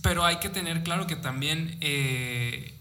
pero 0.00 0.24
hay 0.24 0.36
que 0.36 0.48
tener 0.48 0.84
claro 0.84 1.08
que 1.08 1.16
también 1.16 1.76
eh, 1.80 2.72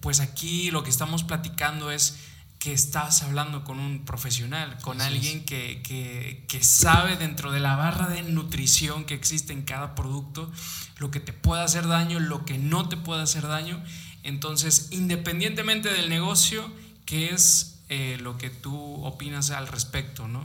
pues 0.00 0.18
aquí 0.18 0.72
lo 0.72 0.82
que 0.82 0.90
estamos 0.90 1.22
platicando 1.22 1.92
es 1.92 2.16
que 2.64 2.72
estás 2.72 3.22
hablando 3.22 3.62
con 3.62 3.78
un 3.78 4.06
profesional, 4.06 4.78
con 4.80 5.02
alguien 5.02 5.44
que, 5.44 5.82
que, 5.82 6.64
sabe 6.64 7.14
dentro 7.16 7.52
de 7.52 7.60
la 7.60 7.76
barra 7.76 8.08
de 8.08 8.22
nutrición 8.22 9.04
que 9.04 9.12
existe 9.12 9.52
en 9.52 9.64
cada 9.64 9.94
producto, 9.94 10.50
lo 10.96 11.10
que 11.10 11.20
te 11.20 11.34
puede 11.34 11.62
hacer 11.62 11.86
daño, 11.86 12.20
lo 12.20 12.46
que 12.46 12.56
no 12.56 12.88
te 12.88 12.96
puede 12.96 13.20
hacer 13.20 13.46
daño. 13.46 13.84
Entonces, 14.22 14.88
independientemente 14.92 15.92
del 15.92 16.08
negocio, 16.08 16.72
¿qué 17.04 17.34
es 17.34 17.80
eh, 17.90 18.16
lo 18.22 18.38
que 18.38 18.48
tú 18.48 19.04
opinas 19.04 19.50
al 19.50 19.68
respecto, 19.68 20.26
no? 20.26 20.42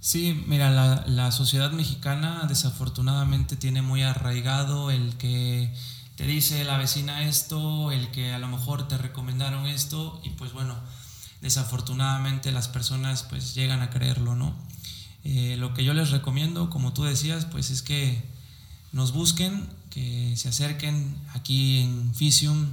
Sí, 0.00 0.42
mira, 0.48 0.72
la, 0.72 1.04
la 1.06 1.30
sociedad 1.30 1.70
mexicana 1.70 2.46
desafortunadamente 2.48 3.54
tiene 3.54 3.82
muy 3.82 4.02
arraigado 4.02 4.90
el 4.90 5.16
que 5.16 5.72
te 6.16 6.26
dice 6.26 6.64
la 6.64 6.76
vecina 6.76 7.22
esto, 7.22 7.92
el 7.92 8.10
que 8.10 8.32
a 8.32 8.40
lo 8.40 8.48
mejor 8.48 8.88
te 8.88 8.98
recomendaron 8.98 9.66
esto 9.66 10.20
y 10.24 10.30
pues 10.30 10.52
bueno, 10.52 10.74
desafortunadamente 11.40 12.52
las 12.52 12.68
personas 12.68 13.22
pues 13.24 13.54
llegan 13.54 13.82
a 13.82 13.90
creerlo, 13.90 14.34
¿no? 14.34 14.54
Eh, 15.24 15.56
lo 15.58 15.74
que 15.74 15.84
yo 15.84 15.92
les 15.92 16.10
recomiendo, 16.10 16.70
como 16.70 16.92
tú 16.92 17.02
decías, 17.04 17.46
pues 17.46 17.70
es 17.70 17.82
que 17.82 18.22
nos 18.92 19.12
busquen, 19.12 19.68
que 19.90 20.34
se 20.36 20.48
acerquen 20.48 21.16
aquí 21.34 21.80
en 21.80 22.14
Fisium. 22.14 22.66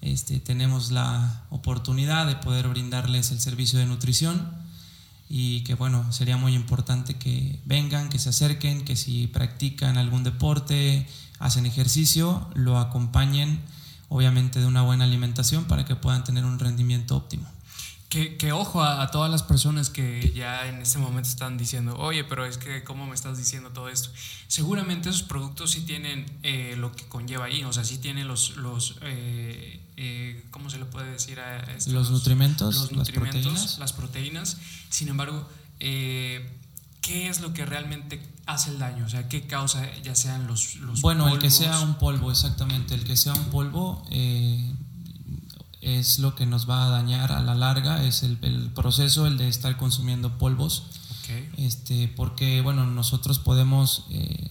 Este, 0.00 0.40
tenemos 0.40 0.90
la 0.90 1.44
oportunidad 1.50 2.26
de 2.26 2.34
poder 2.34 2.66
brindarles 2.66 3.30
el 3.30 3.40
servicio 3.40 3.78
de 3.78 3.86
nutrición 3.86 4.50
y 5.28 5.62
que 5.62 5.74
bueno, 5.74 6.12
sería 6.12 6.36
muy 6.36 6.54
importante 6.54 7.14
que 7.14 7.60
vengan, 7.64 8.08
que 8.08 8.18
se 8.18 8.30
acerquen, 8.30 8.84
que 8.84 8.96
si 8.96 9.28
practican 9.28 9.96
algún 9.96 10.24
deporte, 10.24 11.06
hacen 11.38 11.66
ejercicio, 11.66 12.50
lo 12.54 12.78
acompañen 12.78 13.60
obviamente 14.08 14.60
de 14.60 14.66
una 14.66 14.82
buena 14.82 15.04
alimentación 15.04 15.64
para 15.64 15.84
que 15.86 15.96
puedan 15.96 16.22
tener 16.22 16.44
un 16.44 16.58
rendimiento 16.58 17.16
óptimo. 17.16 17.48
Que, 18.12 18.52
ojo 18.52 18.82
a, 18.82 19.10
todas 19.10 19.30
las 19.30 19.42
personas 19.42 19.88
que 19.88 20.34
ya 20.36 20.68
en 20.68 20.82
este 20.82 20.98
momento 20.98 21.30
están 21.30 21.56
diciendo, 21.56 21.96
oye, 21.96 22.24
pero 22.24 22.44
es 22.44 22.58
que, 22.58 22.84
¿cómo 22.84 23.06
me 23.06 23.14
estás 23.14 23.38
diciendo 23.38 23.70
todo 23.70 23.88
esto? 23.88 24.10
Seguramente 24.48 25.08
esos 25.08 25.22
productos 25.22 25.70
sí 25.70 25.80
tienen 25.80 26.26
eh, 26.42 26.74
lo 26.76 26.92
que 26.92 27.06
conlleva 27.06 27.46
ahí, 27.46 27.64
o 27.64 27.72
sea, 27.72 27.84
sí 27.84 27.96
tienen 27.96 28.28
los, 28.28 28.58
los 28.58 28.98
eh, 29.00 29.80
eh, 29.96 30.44
¿cómo 30.50 30.68
se 30.68 30.76
le 30.76 30.84
puede 30.84 31.10
decir 31.10 31.40
a 31.40 31.60
esto? 31.74 31.90
Los, 31.92 32.10
nutrimentos, 32.10 32.74
los 32.74 32.92
nutrimentos, 32.92 33.44
las 33.44 33.54
proteínas. 33.54 33.78
Las 33.78 33.92
proteínas. 33.94 34.56
Sin 34.90 35.08
embargo, 35.08 35.48
¿qué 35.78 36.48
es 37.00 37.40
lo 37.40 37.54
que 37.54 37.64
realmente 37.64 38.22
hace 38.44 38.72
el 38.72 38.78
daño? 38.78 39.06
O 39.06 39.08
sea, 39.08 39.26
¿qué 39.30 39.46
causa 39.46 39.90
ya 40.02 40.14
sean 40.14 40.46
los, 40.46 40.74
los 40.76 41.00
Bueno, 41.00 41.28
el 41.28 41.38
que 41.38 41.50
sea 41.50 41.80
un 41.80 41.94
polvo, 41.94 42.30
exactamente, 42.30 42.94
el 42.94 43.04
que 43.04 43.16
sea 43.16 43.32
un 43.32 43.46
polvo 43.46 44.06
es 45.82 46.20
lo 46.20 46.34
que 46.34 46.46
nos 46.46 46.70
va 46.70 46.86
a 46.86 46.90
dañar 46.90 47.32
a 47.32 47.42
la 47.42 47.54
larga, 47.54 48.04
es 48.04 48.22
el, 48.22 48.38
proceso, 48.74 49.26
el 49.26 49.36
de 49.36 49.48
estar 49.48 49.76
consumiendo 49.76 50.38
polvos. 50.38 50.84
Este, 51.56 52.08
porque, 52.08 52.60
bueno, 52.60 52.86
nosotros 52.86 53.38
podemos, 53.38 54.04
eh, 54.10 54.50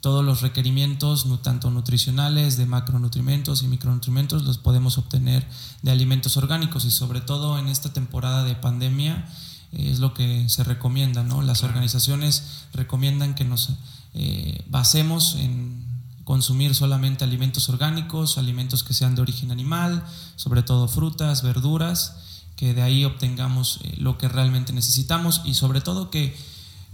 todos 0.00 0.24
los 0.24 0.42
requerimientos, 0.42 1.26
tanto 1.42 1.70
nutricionales, 1.70 2.56
de 2.56 2.66
macronutrientes 2.66 3.62
y 3.62 3.66
micronutrientes, 3.66 4.42
los 4.42 4.58
podemos 4.58 4.96
obtener 4.96 5.46
de 5.82 5.90
alimentos 5.90 6.36
orgánicos 6.36 6.84
y 6.84 6.90
sobre 6.90 7.20
todo 7.20 7.58
en 7.58 7.66
esta 7.68 7.92
temporada 7.92 8.44
de 8.44 8.54
pandemia 8.54 9.28
es 9.72 9.98
lo 10.00 10.14
que 10.14 10.48
se 10.48 10.64
recomienda, 10.64 11.22
¿no? 11.22 11.42
Las 11.42 11.62
organizaciones 11.62 12.66
recomiendan 12.72 13.34
que 13.34 13.44
nos 13.44 13.70
eh, 14.14 14.64
basemos 14.68 15.36
en 15.36 15.89
consumir 16.30 16.76
solamente 16.76 17.24
alimentos 17.24 17.68
orgánicos, 17.68 18.38
alimentos 18.38 18.84
que 18.84 18.94
sean 18.94 19.16
de 19.16 19.22
origen 19.22 19.50
animal, 19.50 20.04
sobre 20.36 20.62
todo 20.62 20.86
frutas, 20.86 21.42
verduras, 21.42 22.18
que 22.54 22.72
de 22.72 22.82
ahí 22.82 23.04
obtengamos 23.04 23.80
eh, 23.82 23.96
lo 23.98 24.16
que 24.16 24.28
realmente 24.28 24.72
necesitamos 24.72 25.40
y 25.44 25.54
sobre 25.54 25.80
todo 25.80 26.08
que 26.08 26.36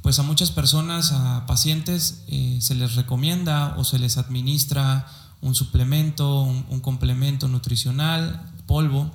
pues 0.01 0.19
a 0.19 0.23
muchas 0.23 0.53
personas, 0.53 1.13
a 1.13 1.45
pacientes, 1.45 2.25
eh, 2.29 2.61
se 2.63 2.75
les 2.77 2.95
recomienda 2.95 3.75
o 3.77 3.85
se 3.85 3.99
les 3.99 4.17
administra 4.17 5.07
un 5.43 5.55
suplemento, 5.55 6.41
un 6.41 6.81
complemento 6.81 7.47
nutricional, 7.47 8.41
polvo, 8.65 9.11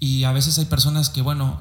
y 0.00 0.24
a 0.24 0.32
veces 0.32 0.58
hay 0.58 0.64
personas 0.64 1.10
que, 1.10 1.22
bueno, 1.22 1.60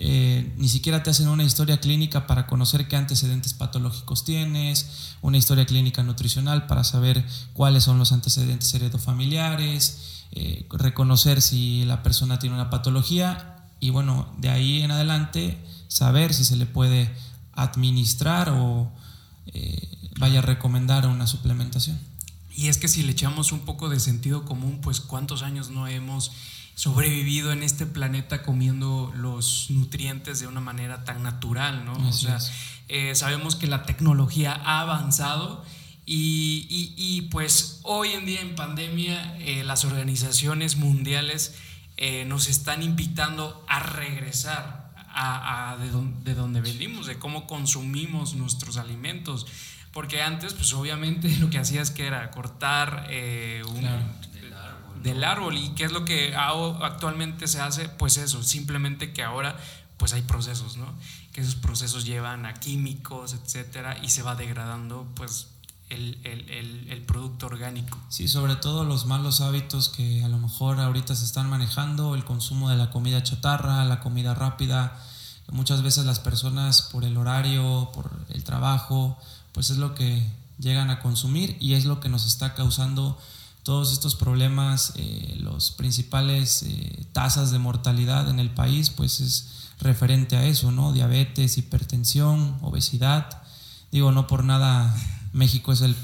eh, 0.00 0.54
ni 0.56 0.68
siquiera 0.68 1.02
te 1.02 1.10
hacen 1.10 1.26
una 1.26 1.42
historia 1.42 1.80
clínica 1.80 2.28
para 2.28 2.46
conocer 2.46 2.86
qué 2.86 2.94
antecedentes 2.94 3.52
patológicos 3.52 4.24
tienes, 4.24 5.16
una 5.22 5.38
historia 5.38 5.66
clínica 5.66 6.04
nutricional 6.04 6.68
para 6.68 6.84
saber 6.84 7.26
cuáles 7.52 7.82
son 7.82 7.98
los 7.98 8.12
antecedentes 8.12 8.72
heredofamiliares, 8.74 10.26
eh, 10.30 10.66
reconocer 10.70 11.42
si 11.42 11.84
la 11.84 12.04
persona 12.04 12.38
tiene 12.38 12.54
una 12.54 12.70
patología 12.70 13.64
y 13.80 13.90
bueno, 13.90 14.32
de 14.38 14.50
ahí 14.50 14.82
en 14.82 14.92
adelante 14.92 15.58
saber 15.88 16.32
si 16.32 16.44
se 16.44 16.54
le 16.54 16.66
puede 16.66 17.12
administrar 17.54 18.50
o 18.50 18.92
eh, 19.46 20.10
vaya 20.18 20.38
a 20.38 20.42
recomendar 20.42 21.08
una 21.08 21.26
suplementación. 21.26 21.98
Y 22.54 22.68
es 22.68 22.78
que 22.78 22.86
si 22.86 23.02
le 23.02 23.12
echamos 23.12 23.50
un 23.50 23.60
poco 23.60 23.88
de 23.88 23.98
sentido 23.98 24.44
común, 24.44 24.80
pues 24.80 25.00
cuántos 25.00 25.42
años 25.42 25.70
no 25.70 25.88
hemos 25.88 26.30
sobrevivido 26.78 27.50
en 27.50 27.64
este 27.64 27.86
planeta 27.86 28.44
comiendo 28.44 29.12
los 29.16 29.66
nutrientes 29.68 30.38
de 30.38 30.46
una 30.46 30.60
manera 30.60 31.02
tan 31.02 31.24
natural, 31.24 31.84
¿no? 31.84 31.94
o 31.94 32.12
sea, 32.12 32.38
eh, 32.86 33.16
sabemos 33.16 33.56
que 33.56 33.66
la 33.66 33.82
tecnología 33.82 34.52
ha 34.52 34.82
avanzado 34.82 35.64
y, 36.06 37.28
pues 37.32 37.80
hoy 37.82 38.10
en 38.10 38.26
día 38.26 38.40
en 38.42 38.54
pandemia 38.54 39.36
eh, 39.40 39.64
las 39.64 39.84
organizaciones 39.84 40.76
mundiales 40.76 41.56
eh, 41.96 42.24
nos 42.26 42.48
están 42.48 42.84
invitando 42.84 43.64
a 43.66 43.80
regresar 43.80 44.94
a, 45.08 45.76
de, 45.80 46.34
donde 46.34 46.60
venimos, 46.60 47.06
de 47.06 47.18
cómo 47.18 47.48
consumimos 47.48 48.34
nuestros 48.34 48.76
alimentos. 48.76 49.48
Porque 49.92 50.22
antes, 50.22 50.54
pues 50.54 50.72
obviamente 50.74 51.28
lo 51.40 51.50
que 51.50 51.58
hacías 51.58 51.90
que 51.90 52.06
era 52.06 52.30
cortar 52.30 53.08
un, 53.66 53.84
del 55.02 55.24
árbol. 55.24 55.56
¿Y 55.56 55.70
qué 55.70 55.84
es 55.84 55.92
lo 55.92 56.04
que 56.04 56.34
actualmente 56.34 57.48
se 57.48 57.60
hace? 57.60 57.88
Pues 57.88 58.16
eso, 58.16 58.42
simplemente 58.42 59.12
que 59.12 59.22
ahora 59.22 59.56
pues 59.96 60.12
hay 60.12 60.22
procesos, 60.22 60.76
¿no? 60.76 60.86
Que 61.32 61.40
esos 61.40 61.56
procesos 61.56 62.04
llevan 62.04 62.46
a 62.46 62.54
químicos, 62.54 63.34
etcétera, 63.34 63.98
y 64.02 64.10
se 64.10 64.22
va 64.22 64.36
degradando 64.36 65.06
pues 65.14 65.48
el, 65.90 66.18
el, 66.24 67.02
producto 67.02 67.46
orgánico. 67.46 67.98
Sí, 68.08 68.28
sobre 68.28 68.56
todo 68.56 68.84
los 68.84 69.06
malos 69.06 69.40
hábitos 69.40 69.88
que 69.88 70.22
a 70.22 70.28
lo 70.28 70.38
mejor 70.38 70.78
ahorita 70.80 71.14
se 71.14 71.24
están 71.24 71.48
manejando, 71.48 72.14
el 72.14 72.24
consumo 72.24 72.70
de 72.70 72.76
la 72.76 72.90
comida 72.90 73.22
chatarra, 73.22 73.84
la 73.84 74.00
comida 74.00 74.34
rápida. 74.34 75.02
Muchas 75.50 75.82
veces 75.82 76.04
las 76.04 76.20
personas 76.20 76.82
por 76.82 77.04
el 77.04 77.16
horario, 77.16 77.90
por 77.94 78.10
el 78.28 78.44
trabajo, 78.44 79.16
pues 79.52 79.70
es 79.70 79.78
lo 79.78 79.94
que 79.94 80.30
llegan 80.58 80.90
a 80.90 81.00
consumir 81.00 81.56
y 81.58 81.74
es 81.74 81.86
lo 81.86 82.00
que 82.00 82.08
nos 82.08 82.26
está 82.26 82.54
causando 82.54 83.18
todos 83.62 83.92
estos 83.92 84.14
problemas, 84.14 84.92
eh, 84.96 85.36
los 85.40 85.70
principales 85.70 86.62
eh, 86.62 87.06
tasas 87.12 87.50
de 87.50 87.58
mortalidad 87.58 88.28
en 88.30 88.38
el 88.38 88.50
país, 88.50 88.90
pues 88.90 89.20
es 89.20 89.48
referente 89.80 90.36
a 90.36 90.44
eso, 90.44 90.72
¿no? 90.72 90.92
Diabetes, 90.92 91.58
hipertensión, 91.58 92.58
obesidad. 92.62 93.42
Digo, 93.92 94.12
no 94.12 94.26
por 94.26 94.44
nada 94.44 94.94
México 95.32 95.72
es 95.72 95.82
el, 95.82 95.94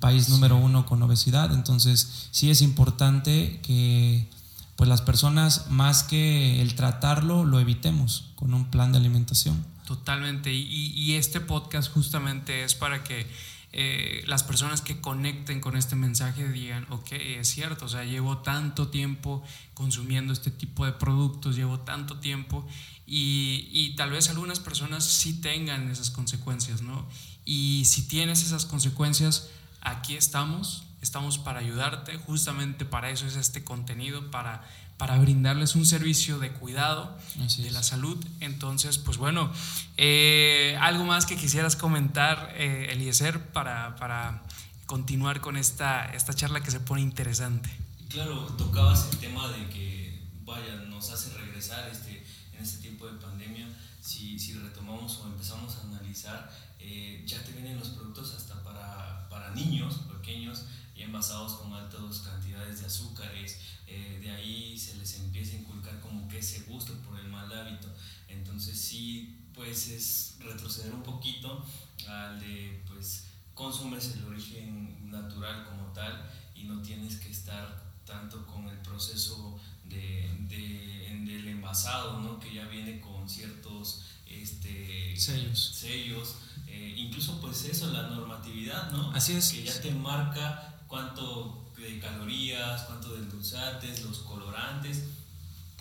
país 0.00 0.28
número 0.28 0.56
uno 0.56 0.86
con 0.86 1.02
obesidad, 1.02 1.52
entonces 1.52 2.28
sí 2.30 2.50
es 2.50 2.60
importante 2.60 3.60
que 3.62 4.28
pues 4.76 4.88
las 4.88 5.00
personas, 5.00 5.70
más 5.70 6.02
que 6.02 6.60
el 6.60 6.74
tratarlo, 6.74 7.44
lo 7.44 7.60
evitemos 7.60 8.32
con 8.34 8.52
un 8.52 8.70
plan 8.70 8.90
de 8.90 8.98
alimentación. 8.98 9.64
Totalmente, 9.86 10.52
y 10.52 11.14
este 11.14 11.40
podcast 11.40 11.92
justamente 11.92 12.64
es 12.64 12.74
para 12.74 13.04
que 13.04 13.26
eh, 13.72 14.22
las 14.26 14.42
personas 14.42 14.82
que 14.82 15.00
conecten 15.00 15.60
con 15.60 15.76
este 15.76 15.96
mensaje 15.96 16.46
digan, 16.48 16.86
ok, 16.90 17.12
es 17.12 17.48
cierto, 17.48 17.86
o 17.86 17.88
sea, 17.88 18.04
llevo 18.04 18.38
tanto 18.38 18.88
tiempo 18.88 19.42
consumiendo 19.72 20.32
este 20.32 20.50
tipo 20.50 20.84
de 20.84 20.92
productos, 20.92 21.56
llevo 21.56 21.80
tanto 21.80 22.18
tiempo 22.18 22.66
y, 23.06 23.68
y 23.72 23.96
tal 23.96 24.10
vez 24.10 24.28
algunas 24.28 24.60
personas 24.60 25.04
sí 25.04 25.40
tengan 25.40 25.90
esas 25.90 26.10
consecuencias, 26.10 26.82
¿no? 26.82 27.08
Y 27.44 27.84
si 27.86 28.06
tienes 28.06 28.42
esas 28.42 28.66
consecuencias, 28.66 29.48
aquí 29.80 30.16
estamos, 30.16 30.84
estamos 31.00 31.38
para 31.38 31.60
ayudarte, 31.60 32.16
justamente 32.18 32.84
para 32.84 33.10
eso 33.10 33.26
es 33.26 33.36
este 33.36 33.64
contenido, 33.64 34.30
para 34.30 34.68
para 35.02 35.18
brindarles 35.18 35.74
un 35.74 35.84
servicio 35.84 36.38
de 36.38 36.52
cuidado 36.52 37.18
de 37.58 37.70
la 37.72 37.82
salud. 37.82 38.24
Entonces, 38.38 38.98
pues 38.98 39.16
bueno, 39.16 39.50
eh, 39.96 40.78
algo 40.80 41.02
más 41.02 41.26
que 41.26 41.34
quisieras 41.34 41.74
comentar, 41.74 42.54
eh, 42.54 42.86
Eliezer, 42.92 43.50
para, 43.50 43.96
para, 43.96 44.44
continuar 44.86 45.40
con 45.40 45.56
esta, 45.56 46.04
esta 46.14 46.34
charla 46.34 46.60
que 46.60 46.70
se 46.70 46.78
pone 46.78 47.02
interesante. 47.02 47.68
Claro, 48.10 48.42
tocabas 48.56 49.08
el 49.10 49.18
tema 49.18 49.48
de 49.48 49.68
que, 49.70 50.22
vaya, 50.44 50.76
nos 50.88 51.10
hace 51.10 51.36
regresar 51.36 51.88
este, 51.88 52.24
en 52.56 52.62
este 52.62 52.80
tiempo 52.82 53.08
de 53.08 53.18
pandemia, 53.18 53.66
si, 54.00 54.38
si 54.38 54.52
retomamos 54.52 55.18
o 55.18 55.26
empezamos 55.26 55.78
a 55.78 55.88
analizar, 55.88 56.48
eh, 56.78 57.24
ya 57.26 57.42
te 57.42 57.50
vienen 57.50 57.76
los 57.76 57.88
productos 57.88 58.34
hasta 58.36 58.62
para, 58.62 59.28
para 59.28 59.50
niños 59.50 59.96
pequeños 60.12 60.66
envasados 61.02 61.54
con 61.54 61.72
altas 61.72 62.18
cantidades 62.20 62.80
de 62.80 62.86
azúcares, 62.86 63.58
eh, 63.86 64.18
de 64.22 64.30
ahí 64.30 64.78
se 64.78 64.96
les 64.96 65.18
empieza 65.20 65.56
a 65.56 65.60
inculcar 65.60 66.00
como 66.00 66.28
que 66.28 66.38
ese 66.38 66.60
gusto 66.60 66.94
por 67.02 67.18
el 67.18 67.28
mal 67.28 67.52
hábito. 67.52 67.88
Entonces 68.28 68.80
sí, 68.80 69.38
pues 69.54 69.88
es 69.88 70.36
retroceder 70.40 70.92
un 70.94 71.02
poquito 71.02 71.64
al 72.08 72.40
de, 72.40 72.82
pues, 72.88 73.24
consumes 73.54 74.14
el 74.16 74.24
origen 74.24 75.10
natural 75.10 75.66
como 75.66 75.92
tal 75.92 76.30
y 76.54 76.64
no 76.64 76.80
tienes 76.80 77.16
que 77.16 77.30
estar 77.30 77.92
tanto 78.06 78.46
con 78.46 78.68
el 78.68 78.78
proceso 78.78 79.60
de, 79.84 80.28
del 80.48 81.48
envasado, 81.48 82.20
¿no? 82.20 82.38
que 82.38 82.54
ya 82.54 82.66
viene 82.66 83.00
con 83.00 83.28
ciertos 83.28 84.04
este, 84.26 85.14
sellos. 85.16 85.74
sellos. 85.74 86.36
Eh, 86.66 86.94
incluso 86.96 87.38
pues 87.40 87.64
eso, 87.64 87.92
la 87.92 88.08
normatividad, 88.08 88.90
¿no? 88.92 89.10
Así 89.12 89.34
es. 89.34 89.52
Que 89.52 89.64
ya 89.64 89.80
te 89.80 89.90
marca 89.92 90.71
cuánto 90.92 91.72
de 91.74 91.98
calorías, 91.98 92.82
cuánto 92.82 93.14
de 93.14 93.22
endulzantes, 93.22 94.02
los 94.02 94.18
colorantes, 94.18 95.04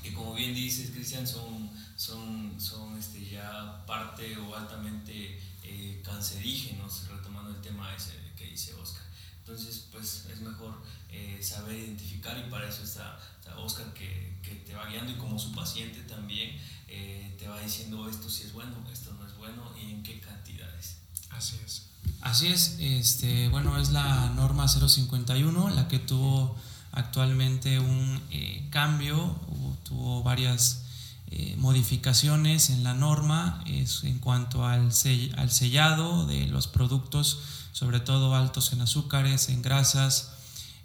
que 0.02 0.14
como 0.14 0.34
bien 0.34 0.56
dices, 0.56 0.92
Cristian, 0.92 1.28
son, 1.28 1.70
son, 1.98 2.56
son 2.58 2.98
este, 2.98 3.30
ya 3.30 3.84
parte 3.86 4.38
o 4.38 4.56
altamente 4.56 5.38
eh, 5.64 6.02
cancerígenos, 6.02 7.10
retomando 7.10 7.50
el 7.52 7.60
tema 7.60 7.94
ese 7.94 8.14
que 8.38 8.46
dice 8.46 8.74
Oscar. 8.76 9.04
Entonces, 9.40 9.90
pues 9.92 10.28
es 10.32 10.40
mejor 10.40 10.82
eh, 11.10 11.40
saber 11.44 11.78
identificar 11.78 12.38
y 12.38 12.50
para 12.50 12.70
eso 12.70 12.84
está, 12.84 13.20
Oscar 13.58 13.94
que, 13.94 14.40
que, 14.42 14.56
te 14.66 14.74
va 14.74 14.86
guiando 14.86 15.12
y 15.12 15.16
como 15.16 15.38
su 15.38 15.52
paciente 15.52 16.00
también 16.04 16.58
eh, 16.88 17.36
te 17.38 17.50
va 17.50 17.60
diciendo 17.60 18.10
esto 18.10 18.30
si 18.30 18.44
es 18.44 18.54
bueno, 18.54 18.78
esto 18.90 19.14
no 19.16 19.28
es 19.28 19.36
bueno 19.36 19.74
y 19.78 19.92
en 19.92 20.04
qué 20.04 20.22
cantidades. 20.22 21.02
Así 21.30 21.60
es. 21.66 21.91
Así 22.22 22.48
es, 22.48 22.78
este, 22.80 23.50
bueno, 23.50 23.78
es 23.80 23.90
la 23.90 24.30
norma 24.36 24.68
051 24.68 25.70
la 25.72 25.88
que 25.88 26.00
tuvo 26.00 26.56
actualmente 26.92 27.80
un 27.80 28.22
eh, 28.30 28.68
cambio, 28.70 29.36
tuvo 29.84 30.22
varias 30.24 30.84
eh, 31.32 31.56
modificaciones 31.58 32.70
en 32.70 32.84
la 32.84 32.94
norma 32.94 33.64
es 33.66 34.04
en 34.04 34.20
cuanto 34.20 34.66
al, 34.66 34.92
al 35.38 35.52
sellado 35.52 36.28
de 36.28 36.48
los 36.48 36.68
productos, 36.68 37.40
sobre 37.72 38.02
todo 38.02 38.36
altos 38.36 38.74
en 38.74 38.82
azúcares, 38.82 39.50
en 39.50 39.62
grasas, 39.62 40.32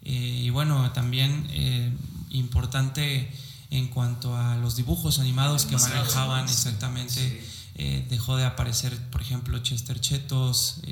eh, 0.02 0.42
y 0.44 0.50
bueno, 0.50 0.90
también 0.92 1.96
importante 2.30 3.32
en 3.70 3.88
cuanto 3.88 4.36
a 4.36 4.56
los 4.56 4.76
dibujos 4.76 5.18
animados 5.18 5.66
que 5.66 5.76
manejaban 5.76 6.44
exactamente. 6.44 7.44
Dejó 8.08 8.36
de 8.36 8.44
aparecer, 8.44 8.96
por 9.10 9.20
ejemplo, 9.20 9.58
Chester 9.58 10.00
Chetos, 10.00 10.80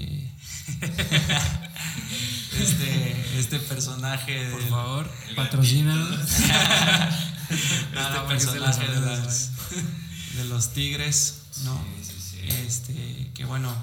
este, 2.61 3.39
este 3.39 3.59
personaje. 3.59 4.51
Por 4.51 4.69
favor, 4.69 5.11
patrocina. 5.35 5.95
este 7.51 8.21
personaje 8.29 8.87
de 8.89 9.01
los, 9.01 9.51
de 10.37 10.45
los, 10.45 10.73
tigres, 10.73 11.43
¿no? 11.65 11.81
Este, 12.67 13.31
que 13.35 13.45
bueno, 13.45 13.75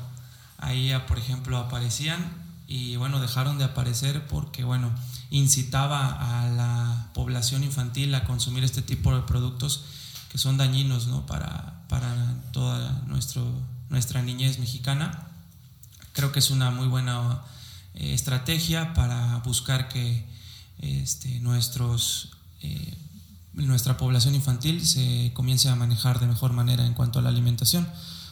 ahí 0.57 0.93
por 1.07 1.17
ejemplo 1.17 1.57
aparecían 1.57 2.31
y 2.67 2.95
bueno, 2.95 3.19
dejaron 3.19 3.57
de 3.57 3.65
aparecer 3.65 4.25
porque 4.27 4.63
bueno, 4.63 4.91
incitaba 5.29 6.43
a 6.43 6.49
la 6.49 7.09
población 7.13 7.63
infantil 7.63 8.13
a 8.15 8.23
consumir 8.23 8.63
este 8.63 8.81
tipo 8.81 9.15
de 9.15 9.21
productos 9.23 9.85
que 10.31 10.37
son 10.37 10.55
dañinos, 10.55 11.07
¿no? 11.07 11.25
Para, 11.25 11.83
para 11.89 12.41
toda 12.53 13.03
nuestro, 13.05 13.45
nuestra 13.89 14.21
niñez 14.21 14.59
mexicana. 14.59 15.27
Creo 16.13 16.31
que 16.31 16.39
es 16.39 16.51
una 16.51 16.71
muy 16.71 16.87
buena 16.87 17.41
eh, 17.95 18.13
estrategia 18.13 18.93
para 18.93 19.39
buscar 19.39 19.89
que 19.89 20.25
este, 20.79 21.41
nuestros, 21.41 22.31
eh, 22.61 22.97
nuestra 23.51 23.97
población 23.97 24.33
infantil 24.33 24.87
se 24.87 25.31
comience 25.33 25.67
a 25.67 25.75
manejar 25.75 26.21
de 26.21 26.27
mejor 26.27 26.53
manera 26.53 26.85
en 26.85 26.93
cuanto 26.93 27.19
a 27.19 27.21
la 27.21 27.27
alimentación. 27.27 27.85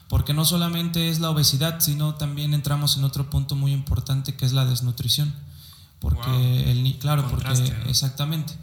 Porque 0.07 0.33
no 0.33 0.45
solamente 0.45 1.09
es 1.09 1.19
la 1.19 1.29
obesidad, 1.29 1.81
sino 1.81 2.15
también 2.15 2.53
entramos 2.53 2.95
en 2.95 3.03
otro 3.03 3.29
punto 3.29 3.55
muy 3.57 3.73
importante 3.73 4.37
que 4.37 4.45
es 4.45 4.53
la 4.53 4.63
desnutrición. 4.63 5.35
Porque 5.99 6.71
el 6.71 6.97
claro, 6.97 7.29
porque 7.29 7.51
exactamente 7.87 8.57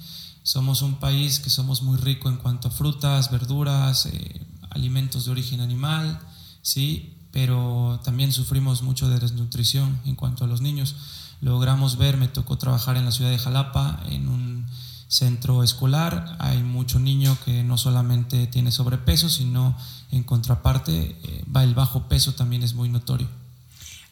somos 0.46 0.80
un 0.82 1.00
país 1.00 1.40
que 1.40 1.50
somos 1.50 1.82
muy 1.82 1.96
rico 1.96 2.28
en 2.28 2.36
cuanto 2.36 2.68
a 2.68 2.70
frutas, 2.70 3.32
verduras, 3.32 4.06
eh, 4.06 4.46
alimentos 4.70 5.24
de 5.24 5.32
origen 5.32 5.60
animal, 5.60 6.20
sí, 6.62 7.16
pero 7.32 8.00
también 8.04 8.30
sufrimos 8.30 8.82
mucho 8.82 9.08
de 9.08 9.18
desnutrición 9.18 10.00
en 10.04 10.14
cuanto 10.14 10.44
a 10.44 10.46
los 10.46 10.60
niños. 10.60 10.94
Logramos 11.40 11.98
ver, 11.98 12.16
me 12.16 12.28
tocó 12.28 12.58
trabajar 12.58 12.96
en 12.96 13.04
la 13.04 13.10
ciudad 13.10 13.32
de 13.32 13.38
Jalapa, 13.38 14.00
en 14.08 14.28
un 14.28 14.66
centro 15.08 15.64
escolar, 15.64 16.36
hay 16.38 16.62
mucho 16.62 17.00
niño 17.00 17.36
que 17.44 17.64
no 17.64 17.76
solamente 17.76 18.46
tiene 18.46 18.70
sobrepeso, 18.70 19.28
sino 19.28 19.76
en 20.12 20.22
contraparte, 20.22 21.18
eh, 21.24 21.44
va 21.54 21.64
el 21.64 21.74
bajo 21.74 22.06
peso 22.06 22.34
también 22.34 22.62
es 22.62 22.72
muy 22.72 22.88
notorio. 22.88 23.26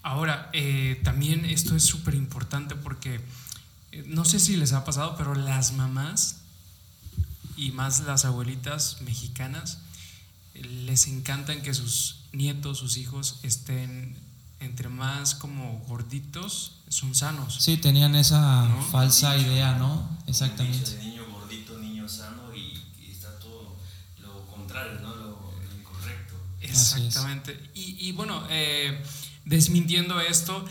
Ahora, 0.03 0.50
eh, 0.53 1.00
también 1.05 1.45
esto 1.45 1.76
es 1.76 1.85
súper 1.85 2.17
importante 2.17 2.75
porque 2.75 3.21
no 4.07 4.25
sé 4.25 4.41
si 4.41 4.57
les 4.57 4.73
ha 4.73 4.85
pasado, 4.85 5.17
pero 5.17 5.35
las 5.35 5.73
mamás 5.73 6.37
y 7.57 7.71
más 7.71 8.01
las 8.01 8.25
abuelitas 8.25 9.01
mexicanas 9.03 9.79
les 10.55 11.07
encantan 11.09 11.63
que 11.63 11.75
sus 11.75 12.21
nietos, 12.33 12.79
sus 12.79 12.97
hijos 12.97 13.41
estén 13.43 14.17
entre 14.61 14.89
más 14.89 15.35
como 15.35 15.85
gorditos, 15.89 16.77
son 16.89 17.15
sanos. 17.15 17.57
Sí, 17.61 17.77
tenían 17.77 18.15
esa 18.15 18.69
falsa 18.91 19.37
idea, 19.37 19.75
¿no? 19.75 20.09
Exactamente. 20.27 20.91
De 20.91 21.05
niño 21.05 21.27
gordito, 21.31 21.79
niño 21.79 22.09
sano 22.09 22.55
y, 22.55 22.81
está 23.11 23.39
todo 23.39 23.77
lo 24.23 24.47
contrario, 24.47 25.01
¿no? 25.01 25.15
Lo, 25.15 25.53
incorrecto. 25.79 26.35
Exactamente. 26.61 27.71
Y, 27.75 28.12
bueno, 28.12 28.47
eh, 28.51 29.03
desmintiendo 29.45 30.21
esto, 30.21 30.64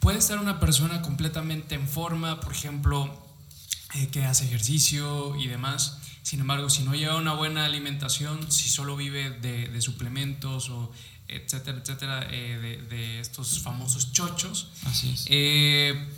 puede 0.00 0.18
estar 0.18 0.38
una 0.38 0.60
persona 0.60 1.02
completamente 1.02 1.74
en 1.74 1.88
forma, 1.88 2.40
por 2.40 2.52
ejemplo, 2.52 3.26
eh, 3.94 4.08
que 4.08 4.24
hace 4.24 4.44
ejercicio 4.44 5.36
y 5.36 5.46
demás. 5.46 5.98
Sin 6.22 6.40
embargo, 6.40 6.70
si 6.70 6.82
no 6.82 6.94
lleva 6.94 7.16
una 7.16 7.34
buena 7.34 7.64
alimentación, 7.64 8.50
si 8.50 8.68
solo 8.68 8.96
vive 8.96 9.30
de, 9.30 9.80
suplementos 9.80 10.70
o 10.70 10.92
etcétera, 11.28 11.78
etcétera, 11.78 12.26
eh, 12.30 12.84
de, 12.88 13.20
estos 13.20 13.60
famosos 13.60 14.12
chochos, 14.12 14.68
Así 14.84 15.10
es. 15.10 15.24
Eh, 15.28 16.08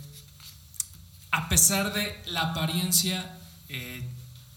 a 1.31 1.47
pesar 1.47 1.93
de 1.93 2.19
la 2.27 2.41
apariencia, 2.51 3.37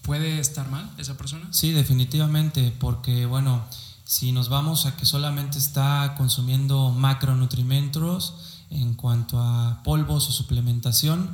¿puede 0.01 0.39
estar 0.39 0.67
mal 0.69 0.89
esa 0.97 1.15
persona? 1.17 1.47
Sí, 1.53 1.71
definitivamente, 1.71 2.73
porque 2.79 3.27
bueno, 3.27 3.63
si 4.05 4.31
nos 4.31 4.49
vamos 4.49 4.85
a 4.85 4.97
que 4.97 5.05
solamente 5.05 5.57
está 5.59 6.15
consumiendo 6.17 6.91
macronutrimentos 6.91 8.52
en 8.73 8.93
cuanto 8.95 9.39
a 9.39 9.81
polvos 9.83 10.29
o 10.29 10.31
suplementación, 10.31 11.29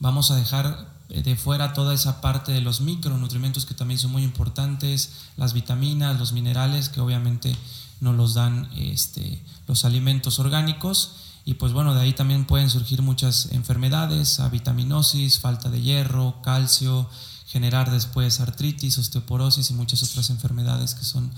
vamos 0.00 0.30
a 0.30 0.36
dejar 0.36 0.94
eh, 1.08 1.22
de 1.22 1.36
fuera 1.36 1.72
toda 1.72 1.94
esa 1.94 2.20
parte 2.20 2.52
de 2.52 2.60
los 2.60 2.80
micronutrientes 2.80 3.66
que 3.66 3.74
también 3.74 3.98
son 3.98 4.12
muy 4.12 4.22
importantes, 4.22 5.12
las 5.36 5.52
vitaminas, 5.52 6.18
los 6.18 6.32
minerales 6.32 6.88
que 6.88 7.00
obviamente 7.00 7.54
nos 8.00 8.14
los 8.16 8.34
dan 8.34 8.68
este, 8.76 9.42
los 9.66 9.84
alimentos 9.84 10.38
orgánicos 10.38 11.16
y 11.44 11.54
pues 11.54 11.72
bueno, 11.72 11.94
de 11.94 12.00
ahí 12.00 12.14
también 12.14 12.46
pueden 12.46 12.70
surgir 12.70 13.02
muchas 13.02 13.52
enfermedades, 13.52 14.40
vitaminosis, 14.50 15.40
falta 15.40 15.68
de 15.68 15.82
hierro, 15.82 16.40
calcio, 16.42 17.08
generar 17.46 17.90
después 17.90 18.40
artritis, 18.40 18.98
osteoporosis 18.98 19.70
y 19.70 19.74
muchas 19.74 20.02
otras 20.02 20.30
enfermedades 20.30 20.94
que 20.94 21.04
son 21.04 21.30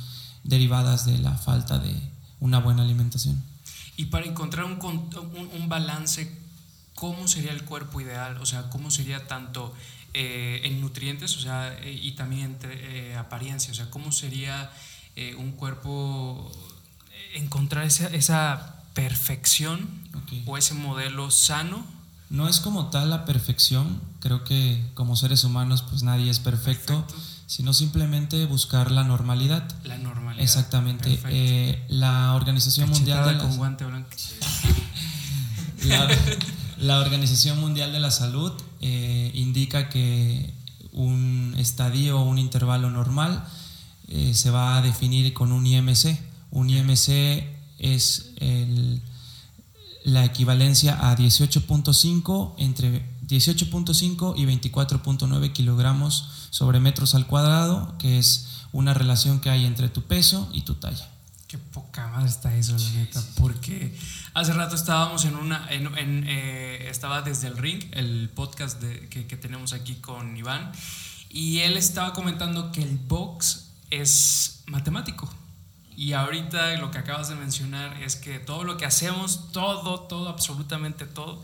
derivadas 0.45 1.07
de 1.07 1.19
la 1.19 1.33
falta 1.33 1.79
de 1.79 1.95
una 2.39 2.61
buena 2.61 2.83
alimentación. 2.83 3.43
Y 3.97 4.07
para 4.07 4.27
encontrar 4.27 4.65
un, 4.67 4.79
un, 4.83 5.51
un 5.53 5.69
balance 5.69 6.31
cómo 6.97 7.29
sería 7.29 7.53
el 7.53 7.63
cuerpo 7.63 8.01
ideal, 8.01 8.39
o 8.41 8.47
sea, 8.47 8.69
cómo 8.71 8.91
sería 8.91 9.29
tanto 9.29 9.73
eh, 10.15 10.63
en 10.65 10.81
nutrientes, 10.81 11.37
o 11.37 11.41
sea, 11.41 11.77
eh, 11.83 11.93
y 11.93 12.13
también 12.13 12.43
entre 12.43 13.11
eh, 13.11 13.17
apariencia, 13.17 13.71
o 13.71 13.75
sea, 13.75 13.91
cómo 13.91 14.11
sería 14.11 14.71
un 15.39 15.53
cuerpo, 15.53 16.53
encontrar 17.35 17.87
esa, 17.87 18.09
esa 18.09 18.83
perfección 18.93 19.89
o 20.45 20.59
ese 20.59 20.75
modelo 20.75 21.31
sano. 21.31 21.83
No 22.29 22.49
es 22.49 22.61
como 22.61 22.91
tal 22.91 23.09
la 23.09 23.25
perfección, 23.25 23.99
creo 24.21 24.45
que 24.45 24.79
como 24.93 25.17
seres 25.17 25.43
humanos 25.45 25.81
pues 25.89 26.03
nadie 26.03 26.31
es 26.31 26.39
perfecto, 26.39 27.07
sino 27.47 27.73
simplemente 27.73 28.45
buscar 28.47 28.91
la 28.91 29.05
normalidad. 29.05 29.69
La 29.85 29.99
normalidad. 29.99 30.43
Exactamente. 30.43 31.21
la 31.89 32.35
Organización 32.35 32.91
Mundial 32.91 33.35
de 33.35 33.39
con 33.39 33.57
guante 33.57 33.85
blanco. 33.85 34.11
la, 35.85 36.09
la 36.79 37.01
Organización 37.01 37.61
Mundial 37.61 37.93
de 37.93 38.01
la 38.01 38.11
Salud 38.11 38.53
eh, 38.81 39.31
indica 39.35 39.89
que 39.89 40.53
un 40.93 41.55
estadio 41.59 42.21
o 42.21 42.25
un 42.25 42.39
intervalo 42.39 42.91
normal 42.91 43.45
eh, 44.09 44.35
se 44.35 44.51
va 44.51 44.77
a 44.77 44.83
definir 44.83 45.33
con 45.33 45.53
un 45.53 45.67
IMC. 45.67 46.19
Un 46.51 46.71
IMC 46.71 47.45
es 47.79 48.33
la 50.05 50.25
equivalencia 50.25 51.11
a 51.11 51.17
18.5 51.17 52.55
entre 52.59 53.05
18.5 53.29 54.35
y 54.37 54.45
24.9 54.45 55.53
kilogramos 55.53 56.49
sobre 56.51 56.81
metros 56.81 57.15
al 57.15 57.27
cuadrado, 57.27 57.97
que 57.99 58.19
es 58.19 58.47
una 58.73 58.95
relación 58.95 59.41
que 59.41 59.51
hay 59.51 59.65
entre 59.65 59.89
tu 59.89 60.03
peso 60.03 60.49
y 60.53 60.63
tu 60.63 60.75
talla. 60.75 61.09
Qué 61.49 61.59
poca 61.59 62.09
más 62.09 62.25
está 62.25 62.55
eso, 62.57 62.77
la 62.77 62.91
neta. 62.91 63.23
Porque 63.37 63.97
hace 64.35 64.53
rato 64.53 64.75
estábamos 64.75 65.25
en 65.25 65.37
una. 65.37 65.67
En, 65.71 66.25
eh, 66.27 66.89
estaba 66.91 67.23
desde 67.23 67.47
el 67.47 67.57
Ring, 67.57 67.85
el 67.93 68.29
podcast 68.35 68.83
que, 68.83 69.37
tenemos 69.37 69.73
aquí 69.73 69.95
con 69.95 70.37
Iván. 70.37 70.73
Y 71.31 71.61
él 71.61 71.77
estaba 71.77 72.13
comentando 72.15 72.73
que 72.73 72.83
el 72.83 72.97
box 72.97 73.69
es 73.91 74.63
matemático. 74.67 75.33
Y 75.97 76.15
ahorita 76.15 76.77
lo 76.79 76.91
que 76.91 76.99
acabas 76.99 77.29
de 77.29 77.37
mencionar 77.37 78.03
es 78.03 78.17
que 78.17 78.41
todo 78.41 78.65
lo 78.65 78.77
que 78.77 78.85
hacemos, 78.85 79.53
todo, 79.53 80.01
todo, 80.01 80.29
absolutamente 80.29 81.07
todo, 81.07 81.43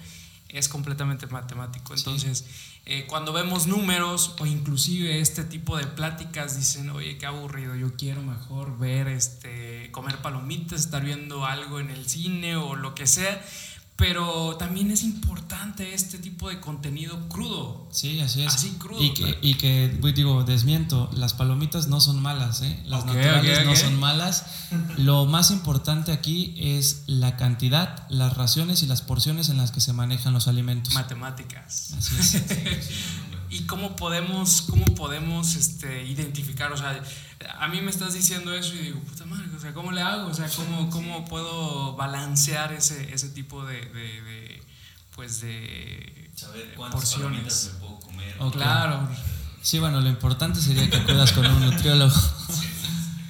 es 0.52 0.68
completamente 0.68 1.26
matemático. 1.26 1.94
Entonces. 1.94 2.44
Eh, 2.84 3.06
cuando 3.06 3.32
vemos 3.32 3.68
números 3.68 4.34
o 4.40 4.46
inclusive 4.46 5.20
este 5.20 5.44
tipo 5.44 5.76
de 5.76 5.86
pláticas 5.86 6.56
dicen, 6.56 6.90
oye, 6.90 7.16
qué 7.16 7.26
aburrido, 7.26 7.76
yo 7.76 7.94
quiero 7.94 8.24
mejor 8.24 8.76
ver, 8.76 9.06
este, 9.06 9.88
comer 9.92 10.16
palomitas, 10.16 10.80
estar 10.80 11.04
viendo 11.04 11.46
algo 11.46 11.78
en 11.78 11.90
el 11.90 12.08
cine 12.08 12.56
o 12.56 12.74
lo 12.74 12.96
que 12.96 13.06
sea, 13.06 13.40
pero 14.02 14.56
también 14.56 14.90
es 14.90 15.04
importante 15.04 15.94
este 15.94 16.18
tipo 16.18 16.48
de 16.48 16.58
contenido 16.58 17.28
crudo. 17.28 17.86
Sí, 17.92 18.18
así 18.18 18.42
es. 18.42 18.52
Así 18.52 18.70
crudo. 18.70 19.00
Y 19.00 19.14
que, 19.14 19.38
y 19.40 19.54
que 19.54 19.96
digo, 20.12 20.42
desmiento, 20.42 21.08
las 21.14 21.34
palomitas 21.34 21.86
no 21.86 22.00
son 22.00 22.20
malas, 22.20 22.62
¿eh? 22.62 22.82
Las 22.84 23.06
naturales 23.06 23.64
no 23.64 23.76
son 23.76 24.00
malas. 24.00 24.44
Lo 24.96 25.26
más 25.26 25.52
importante 25.52 26.10
aquí 26.10 26.52
es 26.58 27.04
la 27.06 27.36
cantidad, 27.36 28.04
las 28.08 28.36
raciones 28.36 28.82
y 28.82 28.86
las 28.86 29.02
porciones 29.02 29.50
en 29.50 29.56
las 29.56 29.70
que 29.70 29.80
se 29.80 29.92
manejan 29.92 30.32
los 30.32 30.48
alimentos. 30.48 30.94
Matemáticas. 30.94 31.94
Así 31.96 32.16
es. 32.18 32.42
¿Y 33.52 33.64
cómo 33.66 33.94
podemos, 33.96 34.62
cómo 34.62 34.84
podemos 34.94 35.54
este, 35.56 36.04
identificar? 36.06 36.72
O 36.72 36.76
sea, 36.76 37.02
a 37.60 37.68
mí 37.68 37.80
me 37.82 37.90
estás 37.90 38.14
diciendo 38.14 38.52
eso 38.54 38.74
y 38.74 38.78
digo, 38.78 39.00
puta 39.00 39.26
madre, 39.26 39.44
o 39.56 39.60
sea, 39.60 39.74
¿cómo 39.74 39.92
le 39.92 40.00
hago? 40.00 40.28
O 40.28 40.34
sea, 40.34 40.48
¿cómo, 40.56 40.88
cómo 40.90 41.24
puedo 41.26 41.94
balancear 41.94 42.72
ese, 42.72 43.12
ese 43.12 43.28
tipo 43.28 43.64
de, 43.66 43.74
de- 43.86 44.22
de, 44.22 44.62
pues 45.14 45.40
de 45.42 46.30
Saber 46.34 46.72
cuántas 46.76 47.00
porciones? 47.00 47.72
puedo 47.80 48.00
comer. 48.00 48.36
Claro, 48.52 49.08
Sí, 49.60 49.78
bueno, 49.78 50.00
lo 50.00 50.08
importante 50.08 50.60
sería 50.60 50.90
que 50.90 50.96
acudas 50.96 51.30
con 51.32 51.46
un 51.46 51.60
nutriólogo. 51.70 52.12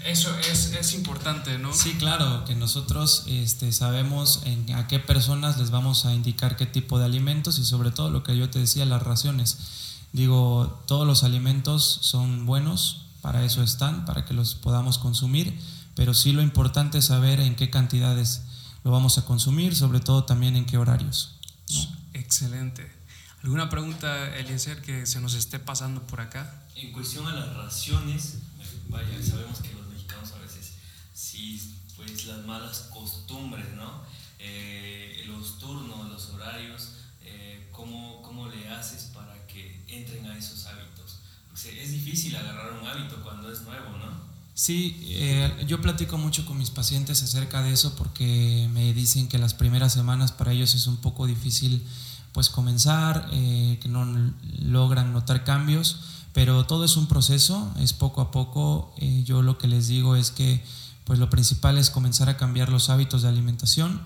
eso 0.07 0.35
es, 0.51 0.73
es 0.73 0.95
importante, 0.95 1.59
¿no? 1.59 1.73
Sí, 1.75 1.95
claro, 1.99 2.45
que 2.47 2.55
nosotros 2.55 3.25
este, 3.27 3.71
sabemos 3.73 4.41
en 4.45 4.73
a 4.75 4.89
qué 4.89 4.99
personas 4.99 5.59
les 5.59 5.71
vamos 5.71 6.07
a 6.07 6.13
indicar 6.15 6.57
qué 6.57 6.65
tipo 6.67 6.99
de 6.99 7.05
alimentos 7.05 7.59
y 7.59 7.65
sobre 7.65 7.91
todo 7.91 8.11
lo 8.11 8.23
que 8.23 8.37
yo 8.37 8.49
te 8.51 8.59
decía, 8.59 8.85
las 8.87 9.03
raciones. 9.03 9.59
Digo, 10.12 10.83
todos 10.87 11.07
los 11.07 11.22
alimentos 11.25 11.98
son 12.03 12.44
buenos, 12.44 13.07
para 13.22 13.44
eso 13.44 13.62
están, 13.62 14.05
para 14.05 14.25
que 14.25 14.35
los 14.35 14.55
podamos 14.55 14.98
consumir, 14.98 15.59
pero 15.94 16.12
sí 16.12 16.33
lo 16.33 16.42
importante 16.42 16.98
es 16.98 17.07
saber 17.07 17.40
en 17.40 17.55
qué 17.55 17.70
cantidades 17.70 18.42
lo 18.85 18.90
vamos 18.90 19.16
a 19.16 19.25
consumir, 19.25 19.75
sobre 19.77 20.01
todo 20.01 20.25
también 20.25 20.57
en 20.57 20.66
qué 20.66 20.77
horarios. 20.77 21.37
¿no? 21.72 21.81
Excelente. 22.14 22.90
¿Alguna 23.42 23.70
pregunta, 23.70 24.37
Eliezer, 24.37 24.83
que 24.83 25.07
se 25.07 25.20
nos 25.20 25.35
esté 25.35 25.59
pasando 25.59 26.03
por 26.03 26.20
acá? 26.20 26.62
En 26.77 26.92
cuestión 26.92 27.27
a 27.27 27.35
las 27.35 27.57
raciones, 27.57 28.38
vaya, 28.88 29.22
sabemos 29.22 29.61
que 29.61 29.72
los 29.72 29.87
mexicanos 29.87 30.33
a 30.33 30.38
veces 30.38 30.75
sí, 31.14 31.77
pues 31.96 32.27
las 32.27 32.44
malas 32.44 32.88
costumbres, 32.92 33.66
¿no? 33.75 34.03
Eh, 34.38 35.25
los 35.27 35.59
turnos, 35.59 36.09
los 36.09 36.31
horarios, 36.31 36.90
eh, 37.22 37.68
¿cómo, 37.72 38.20
¿cómo 38.22 38.48
le 38.48 38.68
haces 38.68 39.11
entren 39.92 40.26
a 40.26 40.37
esos 40.37 40.66
hábitos? 40.66 41.18
Porque 41.48 41.83
es 41.83 41.92
difícil 41.92 42.35
agarrar 42.37 42.72
un 42.81 42.87
hábito 42.87 43.22
cuando 43.22 43.50
es 43.52 43.62
nuevo, 43.62 43.96
¿no? 43.98 44.33
Sí, 44.55 45.00
eh, 45.09 45.64
yo 45.66 45.81
platico 45.81 46.18
mucho 46.18 46.44
con 46.44 46.59
mis 46.59 46.70
pacientes 46.70 47.22
acerca 47.22 47.62
de 47.62 47.72
eso 47.72 47.96
porque 47.96 48.68
me 48.72 48.92
dicen 48.92 49.28
que 49.28 49.38
las 49.38 49.55
primeras 49.55 49.92
semanas 49.92 50.33
para 50.33 50.52
ellos 50.52 50.74
es 50.74 50.87
un 50.87 50.98
poco 50.98 51.26
difícil 51.26 51.83
pues 52.33 52.48
comenzar, 52.48 53.28
eh, 53.33 53.78
que 53.81 53.88
no 53.88 54.07
logran 54.61 55.12
notar 55.12 55.44
cambios, 55.44 56.00
pero 56.33 56.64
todo 56.64 56.85
es 56.85 56.96
un 56.96 57.07
proceso, 57.07 57.72
es 57.78 57.92
poco 57.92 58.20
a 58.22 58.31
poco. 58.31 58.94
Eh, 58.98 59.22
yo 59.24 59.42
lo 59.42 59.59
que 59.59 59.68
les 59.68 59.87
digo 59.87 60.16
es 60.16 60.31
que 60.31 60.62
pues 61.05 61.18
lo 61.18 61.28
principal 61.28 61.78
es 61.78 61.90
comenzar 61.90 62.28
a 62.28 62.37
cambiar 62.37 62.70
los 62.70 62.88
hábitos 62.88 63.22
de 63.22 63.28
alimentación, 63.28 64.00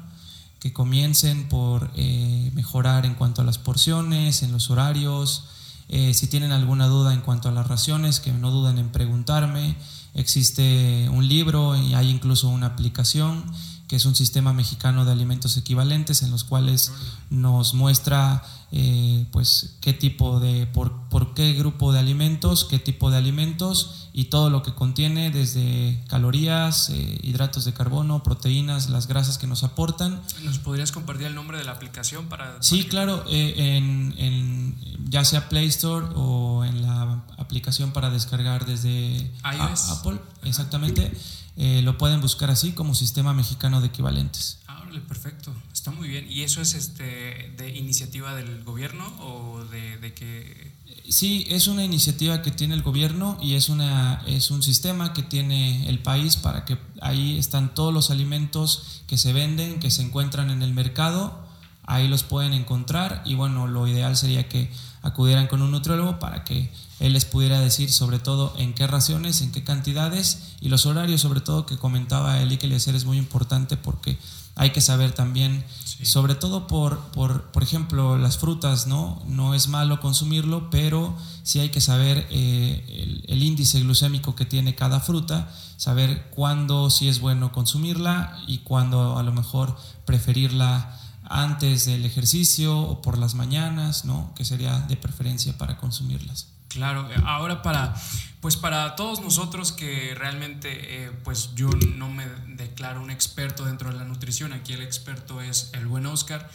que 0.58 0.72
comiencen 0.72 1.48
por 1.48 1.90
eh, 1.94 2.50
mejorar 2.54 3.06
en 3.06 3.14
cuanto 3.14 3.42
a 3.42 3.44
las 3.44 3.58
porciones, 3.58 4.42
en 4.42 4.50
los 4.50 4.70
horarios, 4.70 5.44
eh, 5.88 6.14
si 6.14 6.26
tienen 6.26 6.52
alguna 6.52 6.86
duda 6.86 7.14
en 7.14 7.20
cuanto 7.20 7.48
a 7.48 7.52
las 7.52 7.68
raciones, 7.68 8.20
que 8.20 8.32
no 8.32 8.50
duden 8.50 8.78
en 8.78 8.90
preguntarme. 8.90 9.76
Existe 10.14 11.08
un 11.10 11.28
libro 11.28 11.76
y 11.76 11.94
hay 11.94 12.10
incluso 12.10 12.48
una 12.48 12.66
aplicación 12.66 13.44
que 13.88 13.96
es 13.96 14.04
un 14.04 14.16
sistema 14.16 14.52
mexicano 14.52 15.04
de 15.04 15.12
alimentos 15.12 15.56
equivalentes 15.56 16.22
en 16.22 16.30
los 16.30 16.42
cuales 16.42 16.92
nos 17.30 17.74
muestra 17.74 18.42
eh, 18.72 19.26
pues 19.30 19.76
qué 19.80 19.92
tipo 19.92 20.40
de 20.40 20.66
por, 20.66 21.08
por 21.08 21.34
qué 21.34 21.52
grupo 21.52 21.92
de 21.92 22.00
alimentos 22.00 22.64
qué 22.64 22.80
tipo 22.80 23.10
de 23.10 23.18
alimentos 23.18 24.05
y 24.18 24.24
todo 24.24 24.48
lo 24.48 24.62
que 24.62 24.72
contiene 24.72 25.30
desde 25.30 26.02
calorías 26.08 26.88
eh, 26.88 27.20
hidratos 27.22 27.66
de 27.66 27.74
carbono 27.74 28.22
proteínas 28.22 28.88
las 28.88 29.08
grasas 29.08 29.36
que 29.36 29.46
nos 29.46 29.62
aportan 29.62 30.22
¿Nos 30.42 30.58
podrías 30.58 30.90
compartir 30.90 31.26
el 31.26 31.34
nombre 31.34 31.58
de 31.58 31.64
la 31.64 31.72
aplicación 31.72 32.24
para... 32.26 32.56
Sí, 32.62 32.78
para- 32.78 32.88
claro, 32.88 33.24
eh, 33.28 33.76
en, 33.76 34.14
en 34.16 34.74
ya 35.10 35.22
sea 35.22 35.50
Play 35.50 35.66
Store 35.66 36.06
o 36.14 36.64
en 36.64 36.80
la 36.80 37.24
aplicación 37.36 37.92
para 37.92 38.08
descargar 38.08 38.64
desde 38.64 39.30
a-. 39.42 39.74
Apple, 39.90 40.18
exactamente, 40.44 41.12
eh, 41.56 41.80
lo 41.82 41.96
pueden 41.96 42.20
buscar 42.20 42.50
así 42.50 42.72
como 42.72 42.94
Sistema 42.94 43.32
Mexicano 43.32 43.80
de 43.80 43.88
Equivalentes. 43.88 44.58
Ah, 44.66 44.80
órale, 44.82 45.00
perfecto. 45.00 45.54
Está 45.72 45.90
muy 45.90 46.08
bien. 46.08 46.30
¿Y 46.30 46.42
eso 46.42 46.60
es 46.60 46.74
este 46.74 47.54
de 47.56 47.74
iniciativa 47.76 48.34
del 48.34 48.62
gobierno 48.64 49.06
o 49.20 49.64
de, 49.64 49.96
de 49.98 50.12
que... 50.12 50.72
Sí, 51.08 51.46
es 51.48 51.66
una 51.66 51.84
iniciativa 51.84 52.42
que 52.42 52.50
tiene 52.50 52.74
el 52.74 52.82
gobierno 52.82 53.38
y 53.40 53.54
es, 53.54 53.68
una, 53.68 54.22
es 54.26 54.50
un 54.50 54.62
sistema 54.62 55.12
que 55.12 55.22
tiene 55.22 55.88
el 55.88 56.00
país 56.00 56.36
para 56.36 56.64
que 56.64 56.78
ahí 57.00 57.38
están 57.38 57.74
todos 57.74 57.94
los 57.94 58.10
alimentos 58.10 59.02
que 59.06 59.16
se 59.16 59.32
venden, 59.32 59.80
que 59.80 59.90
se 59.90 60.02
encuentran 60.02 60.50
en 60.50 60.62
el 60.62 60.74
mercado, 60.74 61.46
ahí 61.86 62.08
los 62.08 62.22
pueden 62.22 62.52
encontrar 62.52 63.22
y 63.24 63.34
bueno, 63.34 63.66
lo 63.66 63.86
ideal 63.86 64.16
sería 64.16 64.48
que 64.48 64.70
acudieran 65.02 65.46
con 65.46 65.62
un 65.62 65.70
nutriólogo 65.70 66.18
para 66.18 66.44
que 66.44 66.70
él 66.98 67.12
les 67.12 67.24
pudiera 67.24 67.60
decir 67.60 67.92
sobre 67.92 68.18
todo 68.18 68.54
en 68.58 68.74
qué 68.74 68.86
raciones, 68.86 69.40
en 69.42 69.52
qué 69.52 69.62
cantidades 69.64 70.54
y 70.60 70.68
los 70.68 70.86
horarios 70.86 71.20
sobre 71.20 71.40
todo 71.40 71.66
que 71.66 71.76
comentaba 71.76 72.38
que 72.58 72.74
hacer 72.74 72.94
es 72.94 73.04
muy 73.04 73.18
importante 73.18 73.76
porque 73.76 74.18
hay 74.56 74.70
que 74.70 74.80
saber 74.80 75.12
también 75.12 75.64
Sí. 75.96 76.04
sobre 76.04 76.34
todo 76.34 76.66
por, 76.66 76.98
por, 77.12 77.44
por 77.52 77.62
ejemplo, 77.62 78.18
las 78.18 78.36
frutas, 78.36 78.86
¿no? 78.86 79.22
No 79.26 79.54
es 79.54 79.68
malo 79.68 79.98
consumirlo, 80.00 80.68
pero 80.68 81.16
sí 81.42 81.58
hay 81.58 81.70
que 81.70 81.80
saber 81.80 82.26
eh, 82.30 82.84
el, 82.88 83.24
el 83.28 83.42
índice 83.42 83.80
glucémico 83.80 84.34
que 84.34 84.44
tiene 84.44 84.74
cada 84.74 85.00
fruta, 85.00 85.50
saber 85.78 86.28
cuándo 86.34 86.90
sí 86.90 87.08
es 87.08 87.20
bueno 87.20 87.50
consumirla 87.50 88.38
y 88.46 88.58
cuándo 88.58 89.16
a 89.16 89.22
lo 89.22 89.32
mejor 89.32 89.76
preferirla 90.04 91.00
antes 91.28 91.86
del 91.86 92.04
ejercicio 92.04 92.78
o 92.78 93.02
por 93.02 93.18
las 93.18 93.34
mañanas, 93.34 94.04
¿no? 94.04 94.32
Que 94.34 94.44
sería 94.44 94.80
de 94.80 94.96
preferencia 94.96 95.56
para 95.56 95.76
consumirlas. 95.76 96.48
Claro, 96.68 97.08
ahora 97.24 97.62
para, 97.62 97.94
pues 98.40 98.56
para 98.56 98.96
todos 98.96 99.20
nosotros 99.20 99.72
que 99.72 100.14
realmente, 100.14 101.06
eh, 101.06 101.10
pues 101.24 101.54
yo 101.54 101.70
no 101.96 102.10
me 102.10 102.26
declaro 102.48 103.02
un 103.02 103.10
experto 103.10 103.64
dentro 103.64 103.90
de 103.90 103.96
la 103.96 104.04
nutrición, 104.04 104.52
aquí 104.52 104.72
el 104.72 104.82
experto 104.82 105.40
es 105.40 105.70
el 105.72 105.86
buen 105.86 106.06
Oscar, 106.06 106.50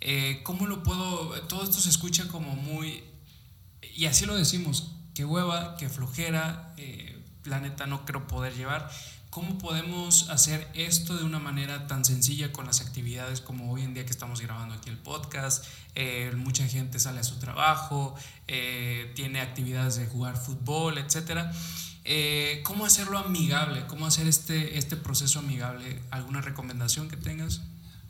eh, 0.00 0.40
¿cómo 0.44 0.66
lo 0.66 0.82
puedo, 0.82 1.30
todo 1.42 1.64
esto 1.64 1.78
se 1.80 1.90
escucha 1.90 2.26
como 2.28 2.54
muy, 2.54 3.04
y 3.94 4.06
así 4.06 4.24
lo 4.24 4.34
decimos, 4.34 4.92
que 5.14 5.24
hueva, 5.24 5.76
que 5.76 5.88
flojera, 5.88 6.72
eh, 6.76 7.22
la 7.44 7.60
neta 7.60 7.86
no 7.86 8.06
creo 8.06 8.26
poder 8.26 8.54
llevar, 8.54 8.90
¿cómo 9.36 9.58
podemos 9.58 10.30
hacer 10.30 10.66
esto 10.72 11.14
de 11.14 11.22
una 11.22 11.38
manera 11.38 11.86
tan 11.86 12.06
sencilla 12.06 12.52
con 12.52 12.64
las 12.64 12.80
actividades 12.80 13.42
como 13.42 13.70
hoy 13.70 13.82
en 13.82 13.92
día 13.92 14.06
que 14.06 14.10
estamos 14.10 14.40
grabando 14.40 14.74
aquí 14.74 14.88
el 14.88 14.96
podcast? 14.96 15.62
Eh, 15.94 16.32
mucha 16.38 16.66
gente 16.66 16.98
sale 16.98 17.20
a 17.20 17.22
su 17.22 17.34
trabajo, 17.34 18.14
eh, 18.48 19.12
tiene 19.14 19.42
actividades 19.42 19.96
de 19.96 20.06
jugar 20.06 20.38
fútbol, 20.38 20.96
etc. 20.96 21.50
Eh, 22.04 22.62
¿Cómo 22.64 22.86
hacerlo 22.86 23.18
amigable? 23.18 23.84
¿Cómo 23.88 24.06
hacer 24.06 24.26
este, 24.26 24.78
este 24.78 24.96
proceso 24.96 25.40
amigable? 25.40 26.00
¿Alguna 26.10 26.40
recomendación 26.40 27.10
que 27.10 27.18
tengas? 27.18 27.60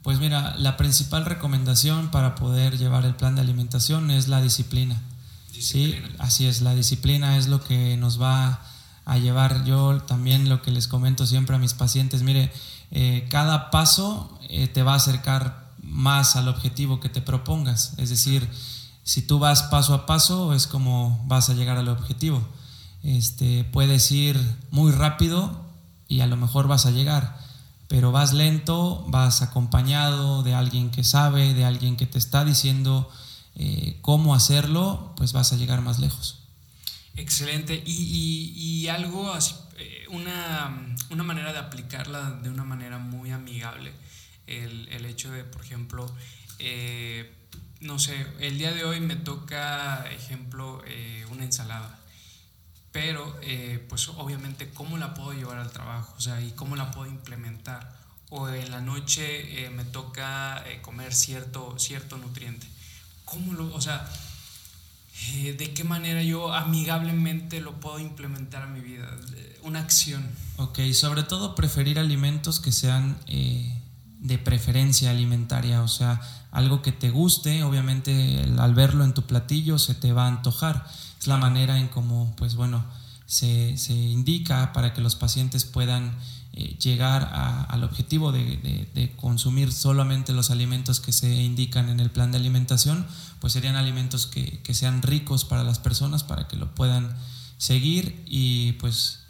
Pues 0.05 0.21
mira, 0.21 0.55
la 0.55 0.77
principal 0.77 1.25
recomendación 1.25 2.13
para 2.13 2.37
poder 2.37 2.79
llevar 2.79 3.05
el 3.05 3.17
plan 3.17 3.35
de 3.35 3.41
alimentación 3.41 4.13
es 4.13 4.29
la 4.29 4.41
disciplina. 4.41 5.03
Sí, 5.51 6.01
así 6.19 6.47
es, 6.47 6.61
la 6.61 6.77
disciplina 6.77 7.37
es 7.37 7.49
lo 7.49 7.65
que 7.65 7.97
nos 7.97 8.23
va 8.23 8.47
a 8.47 8.76
llevar. 9.15 9.65
Yo 9.65 10.03
también 10.03 10.49
lo 10.49 10.61
que 10.63 10.71
les 10.71 10.89
comento 10.89 11.27
siempre 11.27 11.57
a 11.57 11.61
mis 11.61 11.75
pacientes, 11.75 12.23
mire, 12.23 12.53
eh, 12.91 13.27
cada 13.31 13.71
paso 13.71 14.39
eh, 14.49 14.69
te 14.69 14.83
va 14.83 14.93
a 14.95 14.97
acercar 14.97 15.71
más 15.81 16.37
al 16.37 16.49
objetivo 16.49 17.01
que 17.01 17.09
te 17.09 17.21
propongas. 17.21 17.95
Es 17.97 18.11
decir, 18.11 18.49
si 19.05 19.23
tú 19.23 19.39
vas 19.39 19.63
paso 19.65 19.95
a 19.95 20.05
paso 20.05 20.53
es 20.53 20.67
como 20.67 21.25
vas 21.27 21.49
a 21.49 21.55
llegar 21.55 21.79
al 21.79 21.89
objetivo. 21.89 22.43
Este, 23.03 23.63
puedes 23.63 24.11
ir 24.11 24.37
muy 24.73 24.91
rápido 24.91 25.65
y 26.09 26.21
a 26.21 26.27
lo 26.27 26.37
mejor 26.37 26.67
vas 26.67 26.87
a 26.87 26.91
llegar, 26.91 27.39
pero 27.87 28.11
vas 28.11 28.33
lento, 28.33 29.05
vas 29.09 29.43
acompañado 29.43 30.43
de 30.43 30.55
alguien 30.55 30.91
que 30.91 31.05
sabe, 31.05 31.55
de 31.55 31.65
alguien 31.65 31.97
que 31.97 32.07
te 32.07 32.19
está 32.19 32.45
diciendo 32.45 33.09
eh, 33.55 33.99
cómo 34.03 34.35
hacerlo, 34.35 35.13
pues 35.17 35.33
vas 35.33 35.53
a 35.53 35.57
llegar 35.57 35.83
más 35.83 36.01
lejos. 36.01 36.46
Excelente. 37.17 37.83
Y, 37.87 37.93
y- 37.93 38.83
y 38.85 38.89
algo 38.89 39.33
así, 39.33 39.55
eh, 39.79 40.07
una, 40.11 40.95
una 41.11 41.23
manera 41.23 41.53
de 41.53 41.59
aplicarla 41.59 42.31
de 42.43 42.51
una 42.51 42.65
manera 42.65 42.99
muy 42.99 43.31
amigable. 43.31 43.93
El, 44.47 44.89
el 44.91 45.07
hecho 45.07 45.31
de, 45.33 45.45
por 45.45 45.63
ejemplo, 45.65 46.07
eh, 46.59 47.33
no 47.81 47.99
sé, 47.99 48.27
el 48.41 48.59
día 48.59 48.73
de 48.73 48.85
hoy 48.85 49.01
me 49.01 49.17
toca, 49.17 50.07
ejemplo, 50.11 50.83
eh, 50.87 51.25
una 51.31 51.45
ensalada. 51.45 51.99
Pero, 52.93 53.39
eh, 53.43 53.85
pues 53.89 54.09
obviamente, 54.09 54.71
¿cómo 54.71 54.97
la 54.99 55.13
puedo 55.15 55.33
llevar 55.33 55.59
al 55.59 55.71
trabajo? 55.71 56.15
O 56.17 56.21
sea, 56.21 56.41
¿y 56.41 56.51
cómo 56.53 56.77
la 56.77 56.91
puedo 56.91 57.11
implementar? 57.11 57.97
o 58.29 58.49
en 58.49 58.73
la 58.73 58.81
noche 58.81 59.67
eh, 59.67 59.71
me 59.71 59.85
toca 59.85 60.65
eh, 60.67 60.81
comer 60.83 61.15
cierto, 61.15 61.79
cierto 61.79 62.19
nutriente. 62.19 62.67
¿Cómo 63.25 63.53
lo, 63.53 63.73
o 63.73 63.81
sea, 63.81 64.05
eh, 65.33 65.55
de 65.59 65.73
qué 65.73 65.85
manera 65.85 66.23
yo 66.23 66.53
amigablemente 66.53 67.61
lo 67.61 67.81
puedo 67.81 67.99
implementar 67.99 68.63
a 68.63 68.67
mi 68.67 68.81
vida? 68.81 69.09
Una 69.63 69.81
acción. 69.81 70.25
Ok, 70.57 70.81
sobre 70.93 71.23
todo 71.23 71.55
preferir 71.55 71.99
alimentos 71.99 72.61
que 72.61 72.73
sean 72.73 73.17
de 74.21 74.39
preferencia 74.39 75.11
alimentaria, 75.11 75.83
o 75.83 75.89
sea, 75.89 76.21
algo 76.51 76.83
que 76.83 76.93
te 76.93 77.11
guste, 77.11 77.63
obviamente 77.63 78.45
al 78.59 78.75
verlo 78.75 79.05
en 79.05 79.15
tu 79.15 79.23
platillo 79.23 79.79
se 79.79 79.95
te 79.95 80.13
va 80.13 80.25
a 80.25 80.29
antojar. 80.29 80.87
Es 81.21 81.27
la 81.27 81.37
manera 81.37 81.79
en 81.79 81.89
cómo, 81.89 82.35
pues 82.37 82.55
bueno, 82.55 82.85
se, 83.27 83.77
se 83.77 83.93
indica 83.93 84.73
para 84.73 84.95
que 84.95 85.01
los 85.01 85.17
pacientes 85.17 85.65
puedan 85.65 86.13
eh, 86.57 86.77
llegar 86.79 87.23
al 87.69 87.85
objetivo 87.85 88.33
de, 88.33 89.13
consumir 89.17 89.73
solamente 89.73 90.33
los 90.33 90.51
alimentos 90.51 91.01
que 91.01 91.13
se 91.13 91.35
indican 91.35 91.91
en 91.91 92.01
el 92.01 92.11
plan 92.11 92.33
de 92.33 92.39
alimentación, 92.39 93.07
pues 93.41 93.53
serían 93.53 93.77
alimentos 93.77 94.27
que, 94.27 94.75
sean 94.75 95.03
ricos 95.03 95.45
para 95.45 95.65
las 95.65 95.79
personas, 95.79 96.25
para 96.25 96.49
que 96.49 96.57
lo 96.57 96.75
puedan 96.75 97.15
seguir 97.59 98.25
y 98.27 98.73
pues 98.73 99.21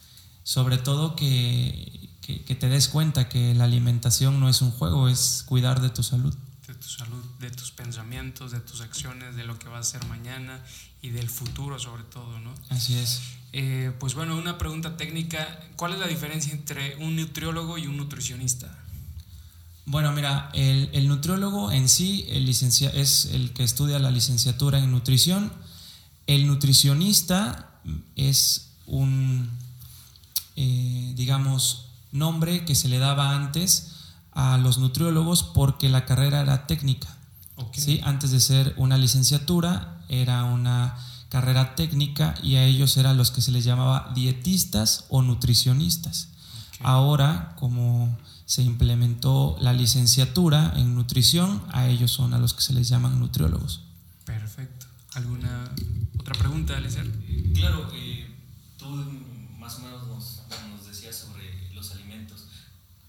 sobre 0.44 0.78
todo 0.78 1.16
que, 1.16 2.10
que 2.20 2.54
te 2.54 2.68
des 2.68 2.88
cuenta 2.88 3.28
que 3.28 3.54
la 3.54 3.64
alimentación 3.64 4.38
no 4.38 4.48
es 4.48 4.62
un 4.62 4.70
juego, 4.70 5.08
es 5.08 5.42
cuidar 5.46 5.80
de 5.80 5.90
tu 5.90 6.02
salud 6.02 6.34
de 6.66 6.74
tu 6.74 6.88
salud, 6.88 7.24
de 7.38 7.50
tus 7.50 7.70
pensamientos, 7.70 8.50
de 8.50 8.60
tus 8.60 8.80
acciones, 8.80 9.36
de 9.36 9.44
lo 9.44 9.58
que 9.58 9.68
va 9.68 9.78
a 9.78 9.84
ser 9.84 10.04
mañana 10.06 10.64
y 11.00 11.10
del 11.10 11.28
futuro 11.28 11.78
sobre 11.78 12.02
todo, 12.04 12.40
¿no? 12.40 12.52
Así 12.70 12.98
es. 12.98 13.20
Eh, 13.58 13.90
pues 13.98 14.14
bueno, 14.14 14.36
una 14.36 14.58
pregunta 14.58 14.98
técnica, 14.98 15.58
¿cuál 15.76 15.94
es 15.94 15.98
la 15.98 16.06
diferencia 16.06 16.52
entre 16.52 16.94
un 16.96 17.16
nutriólogo 17.16 17.78
y 17.78 17.86
un 17.86 17.96
nutricionista? 17.96 18.70
Bueno, 19.86 20.12
mira, 20.12 20.50
el, 20.52 21.08
nutriólogo 21.08 21.72
en 21.72 21.88
sí 21.88 22.26
el 22.28 22.44
licencia, 22.44 22.90
es 22.90 23.24
el 23.32 23.54
que 23.54 23.64
estudia 23.64 23.98
la 23.98 24.10
licenciatura 24.10 24.78
en 24.78 24.90
nutrición. 24.90 25.50
El 26.26 26.46
nutricionista 26.46 27.80
es 28.14 28.72
un, 28.84 29.48
eh, 30.56 31.14
digamos, 31.16 31.86
nombre 32.12 32.66
que 32.66 32.74
se 32.74 32.88
le 32.88 32.98
daba 32.98 33.34
antes 33.34 33.94
a 34.32 34.58
los 34.58 34.76
nutriólogos 34.76 35.44
porque 35.44 35.88
la 35.88 36.04
carrera 36.04 36.42
era 36.42 36.66
técnica. 36.66 37.08
¿sí? 37.72 38.02
Antes 38.04 38.32
de 38.32 38.40
ser 38.40 38.74
una 38.76 38.98
licenciatura, 38.98 40.04
era 40.10 40.44
una 40.44 40.98
carrera 41.28 41.74
técnica 41.74 42.34
y 42.42 42.56
a 42.56 42.64
ellos 42.64 42.96
eran 42.96 43.16
los 43.16 43.30
que 43.30 43.40
se 43.40 43.50
les 43.50 43.64
llamaba 43.64 44.12
dietistas 44.14 45.06
o 45.08 45.22
nutricionistas. 45.22 46.28
Ahora, 46.80 47.54
como 47.56 48.16
se 48.44 48.62
implementó 48.62 49.56
la 49.60 49.72
licenciatura 49.72 50.72
en 50.76 50.94
nutrición, 50.94 51.62
a 51.72 51.88
ellos 51.88 52.12
son 52.12 52.32
a 52.34 52.38
los 52.38 52.54
que 52.54 52.62
se 52.62 52.72
les 52.72 52.88
llaman 52.88 53.18
nutriólogos. 53.18 53.82
Perfecto. 54.24 54.86
¿Alguna 55.14 55.70
otra 56.18 56.34
pregunta, 56.34 56.76
Alicer? 56.76 57.10
Claro, 57.54 57.90
eh, 57.94 58.30
tú 58.78 58.86
más 59.58 59.76
o 59.76 59.80
menos 59.80 60.06
nos, 60.06 60.42
nos 60.70 60.86
decías 60.86 61.16
sobre 61.16 61.74
los 61.74 61.90
alimentos. 61.92 62.46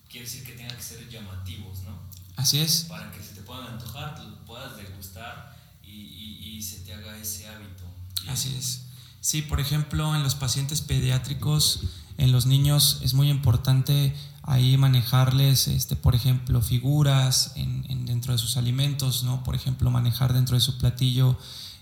Quiere 0.09 0.25
decir 0.25 0.43
que 0.43 0.53
tengan 0.53 0.75
que 0.75 0.83
ser 0.83 1.07
llamativos, 1.09 1.83
¿no? 1.83 1.99
Así 2.37 2.59
es. 2.59 2.85
Para 2.87 3.11
que 3.11 3.21
se 3.21 3.33
te 3.33 3.41
puedan 3.41 3.67
antojar, 3.67 4.17
lo 4.23 4.45
puedas 4.45 4.77
degustar 4.77 5.55
y, 5.83 5.91
y, 5.91 6.55
y 6.55 6.61
se 6.63 6.79
te 6.79 6.93
haga 6.93 7.17
ese 7.17 7.47
hábito. 7.47 7.86
Así 8.27 8.55
es. 8.57 8.81
Sí, 9.21 9.41
por 9.41 9.59
ejemplo, 9.59 10.15
en 10.15 10.23
los 10.23 10.35
pacientes 10.35 10.81
pediátricos, 10.81 11.81
en 12.17 12.31
los 12.31 12.45
niños 12.45 12.99
es 13.01 13.13
muy 13.13 13.29
importante 13.29 14.15
ahí 14.43 14.77
manejarles, 14.77 15.67
este, 15.67 15.95
por 15.95 16.15
ejemplo, 16.15 16.61
figuras 16.61 17.51
en, 17.55 18.05
dentro 18.05 18.31
de 18.31 18.39
sus 18.39 18.57
alimentos, 18.57 19.23
¿no? 19.23 19.43
Por 19.43 19.55
ejemplo, 19.55 19.91
manejar 19.91 20.33
dentro 20.33 20.55
de 20.55 20.61
su 20.61 20.77
platillo, 20.77 21.37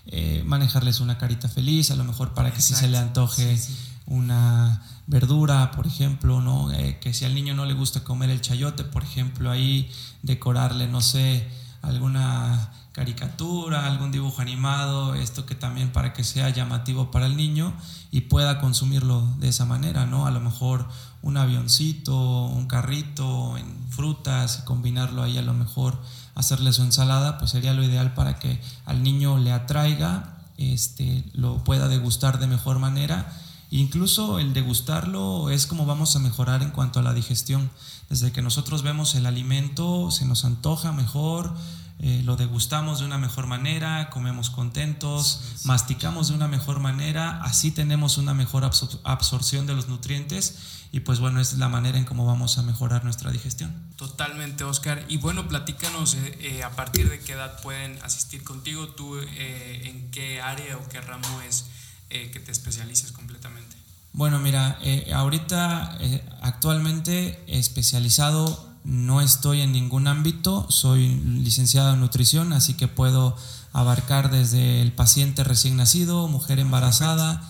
eh, 0.06 0.42
manejarles 0.44 1.00
una 1.00 1.18
carita 1.18 1.48
feliz, 1.48 1.90
a 1.90 1.96
lo 1.96 2.04
mejor 2.04 2.34
para 2.34 2.52
que 2.52 2.60
si 2.60 2.74
se 2.74 2.88
le 2.88 2.98
antoje 2.98 3.60
una 4.06 4.82
verdura, 5.06 5.70
por 5.70 5.86
ejemplo, 5.86 6.40
¿no? 6.40 6.72
Eh, 6.72 6.98
que 7.00 7.14
si 7.14 7.24
al 7.24 7.34
niño 7.34 7.54
no 7.54 7.64
le 7.64 7.74
gusta 7.74 8.02
comer 8.02 8.30
el 8.30 8.40
chayote, 8.40 8.82
por 8.84 9.04
ejemplo, 9.04 9.50
ahí 9.50 9.90
decorarle, 10.22 10.88
no 10.88 11.00
sé, 11.00 11.48
alguna 11.82 12.72
caricatura, 12.96 13.84
algún 13.84 14.10
dibujo 14.10 14.40
animado, 14.40 15.14
esto 15.14 15.44
que 15.44 15.54
también 15.54 15.92
para 15.92 16.14
que 16.14 16.24
sea 16.24 16.48
llamativo 16.48 17.10
para 17.10 17.26
el 17.26 17.36
niño 17.36 17.74
y 18.10 18.22
pueda 18.22 18.58
consumirlo 18.58 19.20
de 19.38 19.48
esa 19.48 19.66
manera, 19.66 20.06
¿no? 20.06 20.26
A 20.26 20.30
lo 20.30 20.40
mejor 20.40 20.88
un 21.20 21.36
avioncito, 21.36 22.16
un 22.46 22.66
carrito 22.66 23.58
en 23.58 23.66
frutas 23.90 24.62
combinarlo 24.64 25.22
ahí 25.22 25.36
a 25.36 25.42
lo 25.42 25.52
mejor 25.52 26.00
hacerle 26.34 26.72
su 26.72 26.84
ensalada, 26.84 27.36
pues 27.36 27.50
sería 27.50 27.74
lo 27.74 27.84
ideal 27.84 28.14
para 28.14 28.38
que 28.38 28.62
al 28.86 29.02
niño 29.02 29.36
le 29.36 29.52
atraiga, 29.52 30.38
este, 30.56 31.22
lo 31.34 31.64
pueda 31.64 31.88
degustar 31.88 32.38
de 32.38 32.46
mejor 32.46 32.78
manera. 32.78 33.30
Incluso 33.70 34.38
el 34.38 34.54
degustarlo 34.54 35.50
es 35.50 35.66
como 35.66 35.84
vamos 35.84 36.16
a 36.16 36.20
mejorar 36.20 36.62
en 36.62 36.70
cuanto 36.70 37.00
a 37.00 37.02
la 37.02 37.12
digestión. 37.12 37.70
Desde 38.08 38.32
que 38.32 38.40
nosotros 38.40 38.80
vemos 38.80 39.14
el 39.16 39.26
alimento, 39.26 40.10
se 40.10 40.24
nos 40.24 40.46
antoja 40.46 40.92
mejor, 40.92 41.52
eh, 41.98 42.20
lo 42.24 42.36
degustamos 42.36 42.98
de 42.98 43.06
una 43.06 43.16
mejor 43.16 43.46
manera, 43.46 44.10
comemos 44.10 44.50
contentos, 44.50 45.40
masticamos 45.64 46.28
de 46.28 46.34
una 46.34 46.46
mejor 46.46 46.78
manera, 46.78 47.42
así 47.42 47.70
tenemos 47.70 48.18
una 48.18 48.34
mejor 48.34 48.64
absorción 48.64 49.66
de 49.66 49.74
los 49.74 49.88
nutrientes 49.88 50.58
y 50.92 51.00
pues 51.00 51.20
bueno, 51.20 51.40
es 51.40 51.54
la 51.54 51.70
manera 51.70 51.96
en 51.96 52.04
cómo 52.04 52.26
vamos 52.26 52.58
a 52.58 52.62
mejorar 52.62 53.02
nuestra 53.04 53.30
digestión. 53.30 53.74
Totalmente, 53.96 54.64
Oscar. 54.64 55.06
Y 55.08 55.16
bueno, 55.16 55.48
platícanos 55.48 56.14
eh, 56.14 56.38
eh, 56.40 56.62
a 56.64 56.70
partir 56.76 57.08
de 57.08 57.18
qué 57.20 57.32
edad 57.32 57.62
pueden 57.62 57.98
asistir 58.02 58.44
contigo, 58.44 58.88
tú 58.88 59.18
en 59.18 60.10
qué 60.10 60.42
área 60.42 60.76
o 60.76 60.86
qué 60.88 61.00
ramo 61.00 61.40
es 61.48 61.64
que 62.08 62.40
te 62.40 62.52
especialices 62.52 63.10
completamente. 63.12 63.74
Bueno, 64.12 64.38
mira, 64.38 64.78
ahorita 65.12 65.98
actualmente 66.40 67.42
especializado 67.46 68.65
no 68.86 69.20
estoy 69.20 69.62
en 69.62 69.72
ningún 69.72 70.06
ámbito, 70.06 70.66
soy 70.70 71.08
licenciado 71.08 71.92
en 71.92 72.00
nutrición, 72.00 72.52
así 72.52 72.74
que 72.74 72.86
puedo 72.86 73.36
abarcar 73.72 74.30
desde 74.30 74.80
el 74.80 74.92
paciente 74.92 75.42
recién 75.42 75.76
nacido, 75.76 76.28
mujer 76.28 76.60
embarazada, 76.60 77.42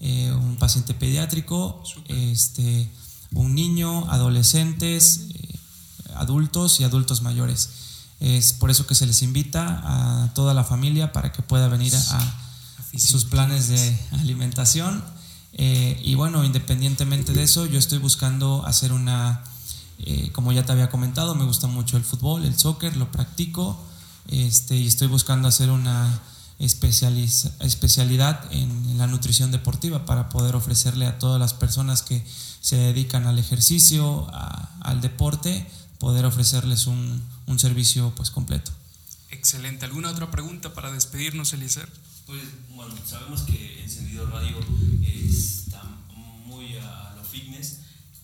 eh, 0.00 0.32
un 0.32 0.56
paciente 0.56 0.94
pediátrico, 0.94 1.82
este, 2.08 2.90
un 3.34 3.54
niño, 3.54 4.10
adolescentes, 4.10 5.26
eh, 5.34 5.58
adultos 6.14 6.80
y 6.80 6.84
adultos 6.84 7.20
mayores. 7.20 7.68
Es 8.20 8.54
por 8.54 8.70
eso 8.70 8.86
que 8.86 8.94
se 8.94 9.06
les 9.06 9.22
invita 9.22 9.82
a 9.84 10.32
toda 10.34 10.54
la 10.54 10.64
familia 10.64 11.12
para 11.12 11.32
que 11.32 11.42
pueda 11.42 11.68
venir 11.68 11.94
a, 11.94 12.44
sus 12.96 13.26
planes 13.26 13.68
de 13.68 13.98
alimentación. 14.12 15.04
Eh, 15.52 16.00
y 16.02 16.14
bueno, 16.14 16.44
independientemente 16.44 17.34
de 17.34 17.42
eso, 17.42 17.66
yo 17.66 17.78
estoy 17.78 17.98
buscando 17.98 18.64
hacer 18.66 18.92
una 18.92 19.44
eh, 19.98 20.30
como 20.32 20.52
ya 20.52 20.64
te 20.64 20.72
había 20.72 20.90
comentado, 20.90 21.34
me 21.34 21.44
gusta 21.44 21.66
mucho 21.66 21.96
el 21.96 22.04
fútbol, 22.04 22.44
el 22.44 22.58
soccer, 22.58 22.96
lo 22.96 23.10
practico 23.10 23.78
este, 24.28 24.76
y 24.76 24.86
estoy 24.86 25.08
buscando 25.08 25.48
hacer 25.48 25.70
una 25.70 26.20
especialidad 26.58 28.52
en, 28.52 28.98
la 28.98 29.06
nutrición 29.06 29.52
deportiva 29.52 30.04
para 30.04 30.28
poder 30.28 30.56
ofrecerle 30.56 31.06
a 31.06 31.18
todas 31.18 31.38
las 31.38 31.54
personas 31.54 32.02
que 32.02 32.24
se 32.60 32.76
dedican 32.76 33.26
al 33.26 33.38
ejercicio, 33.38 34.26
al 34.80 35.00
deporte, 35.00 35.66
poder 35.98 36.26
ofrecerles 36.26 36.86
un, 36.88 37.22
un, 37.46 37.58
servicio 37.58 38.12
pues 38.16 38.30
completo. 38.30 38.72
Excelente. 39.30 39.84
¿Alguna 39.84 40.10
otra 40.10 40.30
pregunta 40.30 40.74
para 40.74 40.90
despedirnos, 40.90 41.52
Eliezer? 41.52 41.88
Pues 42.26 42.42
bueno, 42.74 42.94
sabemos 43.06 43.42
que 43.42 43.82
Encendido 43.84 44.26
Radio 44.26 44.58
está 45.00 45.82
muy 46.44 46.76
a 46.76 47.14
lo 47.16 47.24
fitness. 47.24 47.78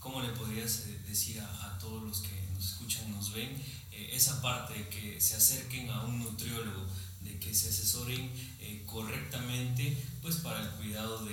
¿Cómo 0.05 0.21
le 0.21 0.29
podrías 0.29 0.81
eh, 0.81 1.01
decir 1.09 1.41
a, 1.41 1.79
todos 1.81 2.03
los 2.03 2.19
que 2.19 2.47
nos 2.53 2.73
escuchan, 2.73 3.11
nos 3.11 3.33
ven, 3.33 3.49
eh, 3.91 4.11
esa 4.13 4.43
parte 4.43 4.75
de 4.75 4.89
que 4.89 5.19
se 5.19 5.35
acerquen 5.35 5.89
a 5.89 6.03
un 6.05 6.19
nutriólogo, 6.19 6.87
de 7.23 7.39
que 7.39 7.55
se 7.55 7.71
asesoren 7.71 8.31
eh, 8.61 8.83
correctamente 8.85 9.97
pues 10.21 10.37
para 10.37 10.61
el 10.61 10.69
cuidado 10.73 11.25
de, 11.25 11.33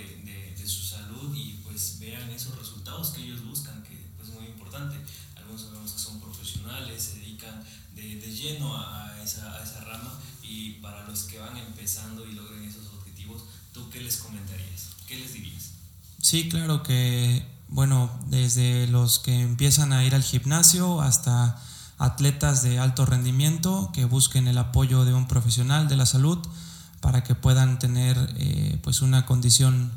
de, 0.56 0.68
su 0.68 0.84
salud 0.84 1.36
y 1.36 1.60
pues 1.66 2.00
vean 2.00 2.30
esos 2.32 2.58
resultados 2.58 3.10
que 3.10 3.22
ellos 3.24 3.44
buscan, 3.44 3.84
que 3.84 3.98
pues, 4.16 4.30
es 4.30 4.36
muy 4.36 4.46
importante. 4.46 4.96
Algunos 5.36 5.64
sabemos 5.64 5.92
que 5.92 6.00
son 6.00 6.22
profesionales, 6.22 7.04
se 7.04 7.20
dedican 7.20 7.62
de, 7.94 8.22
de 8.22 8.34
lleno 8.34 8.78
a, 8.78 9.22
esa, 9.22 9.54
a 9.54 9.64
esa 9.64 9.84
rama 9.84 10.18
y 10.42 10.76
para 10.76 11.06
los 11.08 11.24
que 11.24 11.40
van 11.40 11.58
empezando 11.58 12.26
y 12.26 12.32
logren 12.32 12.64
esos 12.64 12.88
objetivos, 12.88 13.44
¿tú 13.74 13.90
qué 13.90 14.00
les 14.00 14.16
comentarías? 14.16 14.92
¿Qué 15.08 15.18
les 15.18 15.34
dirías? 15.34 15.72
Sí, 16.22 16.48
claro 16.48 16.84
que 16.84 17.51
bueno, 17.72 18.12
desde 18.28 18.88
los 18.88 19.20
que 19.20 19.42
empiezan 19.42 19.94
a 19.94 20.04
ir 20.04 20.14
al 20.14 20.24
gimnasio 20.24 21.02
hasta 21.02 21.58
atletas 21.98 22.64
de 22.64 22.80
alto 22.80 23.06
rendimiento 23.06 23.92
que 23.94 24.06
busquen 24.06 24.48
el 24.48 24.58
apoyo 24.58 25.06
de 25.06 25.14
un 25.14 25.28
profesional 25.28 25.88
de 25.88 25.96
la 25.96 26.06
salud 26.06 26.38
para 27.00 27.24
que 27.24 27.34
puedan 27.34 27.80
tener 27.80 28.18
eh, 28.38 28.78
pues 28.84 29.02
una 29.02 29.26
condición 29.26 29.92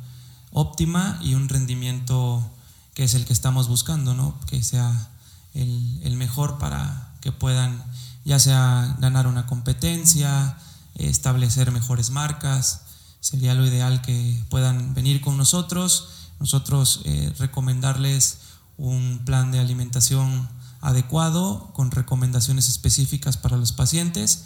óptima 0.53 1.19
y 1.21 1.35
un 1.35 1.49
rendimiento 1.49 2.49
que 2.95 3.05
es 3.05 3.15
el 3.15 3.25
que 3.25 3.33
estamos 3.33 3.69
buscando, 3.69 4.15
¿no? 4.15 4.39
que 4.47 4.63
sea 4.63 5.11
el, 5.53 6.01
el 6.05 6.17
mejor 6.17 6.59
para 6.59 7.13
que 7.21 7.33
puedan 7.33 7.83
ya 8.25 8.39
sea 8.39 8.97
ganar 9.01 9.27
una 9.27 9.47
competencia, 9.47 10.57
establecer 10.95 11.71
mejores 11.73 12.11
marcas. 12.11 12.83
Sería 13.21 13.55
lo 13.55 13.67
ideal 13.67 14.03
que 14.03 14.43
puedan 14.49 14.95
venir 14.95 15.21
con 15.21 15.37
nosotros, 15.37 16.09
nosotros 16.45 17.01
eh, 17.07 17.33
recomendarles 17.39 18.37
un 18.77 19.23
plan 19.25 19.51
de 19.51 19.61
alimentación 19.61 20.47
adecuado 20.83 21.73
con 21.73 21.91
recomendaciones 21.91 22.69
específicas 22.69 23.39
para 23.39 23.57
los 23.57 23.73
pacientes 23.73 24.45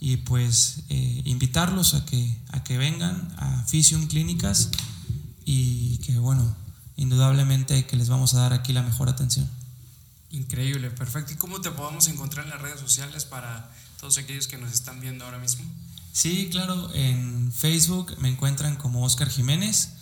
y 0.00 0.16
pues 0.16 0.80
eh, 0.88 1.22
invitarlos 1.26 1.94
a 1.94 2.04
que, 2.04 2.36
a 2.48 2.64
que 2.64 2.76
vengan 2.76 3.32
a 3.38 3.62
Fisium 3.68 4.08
Clínicas 4.08 4.70
y 5.44 5.98
que 5.98 6.18
bueno, 6.18 6.56
indudablemente 6.96 7.86
que 7.86 7.96
les 7.96 8.08
vamos 8.08 8.34
a 8.34 8.40
dar 8.40 8.52
aquí 8.52 8.72
la 8.72 8.82
mejor 8.82 9.08
atención. 9.08 9.48
Increíble, 10.32 10.90
perfecto. 10.90 11.34
¿Y 11.34 11.36
cómo 11.36 11.60
te 11.60 11.70
podemos 11.70 12.08
encontrar 12.08 12.46
en 12.46 12.50
las 12.50 12.60
redes 12.60 12.80
sociales 12.80 13.24
para 13.24 13.70
todos 14.00 14.18
aquellos 14.18 14.48
que 14.48 14.58
nos 14.58 14.72
están 14.72 15.00
viendo 15.00 15.24
ahora 15.24 15.38
mismo? 15.38 15.64
Sí, 16.10 16.48
claro, 16.50 16.92
en 16.94 17.52
Facebook 17.52 18.16
me 18.18 18.28
encuentran 18.28 18.74
como 18.74 19.04
Oscar 19.04 19.30
Jiménez 19.30 19.97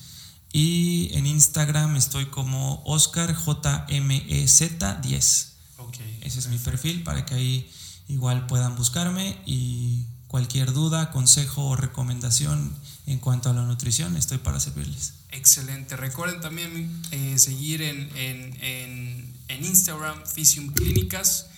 y 0.57 1.11
en 1.13 1.27
Instagram 1.27 1.97
estoy 1.97 2.31
como 2.31 2.83
Oscar 2.87 3.37
JMEZ10. 3.37 5.49
Okay, 5.77 6.19
Ese 6.23 6.39
es 6.39 6.49
mi 6.49 6.57
perfil 6.57 7.03
para 7.03 7.27
que 7.27 7.35
ahí 7.35 7.71
igual 8.09 8.47
puedan 8.47 8.75
buscarme 8.75 9.37
y 9.45 10.07
cualquier 10.29 10.73
duda, 10.73 11.11
consejo 11.11 11.67
o 11.67 11.77
recomendación 11.77 12.75
en 13.07 13.19
cuanto 13.19 13.51
a 13.51 13.53
la 13.53 13.65
nutrición, 13.65 14.17
estoy 14.17 14.39
para 14.39 14.59
servirles. 14.59 15.13
Excelente. 15.31 15.95
Recuerden 15.95 16.41
también 16.41 17.03
eh, 17.11 17.39
seguir 17.39 17.83
en, 17.83 18.11
en, 18.17 18.57
en, 18.63 19.35
en, 19.49 19.63
Instagram 19.63 20.25
Fisium 20.25 20.73
Clínicas, 20.73 21.49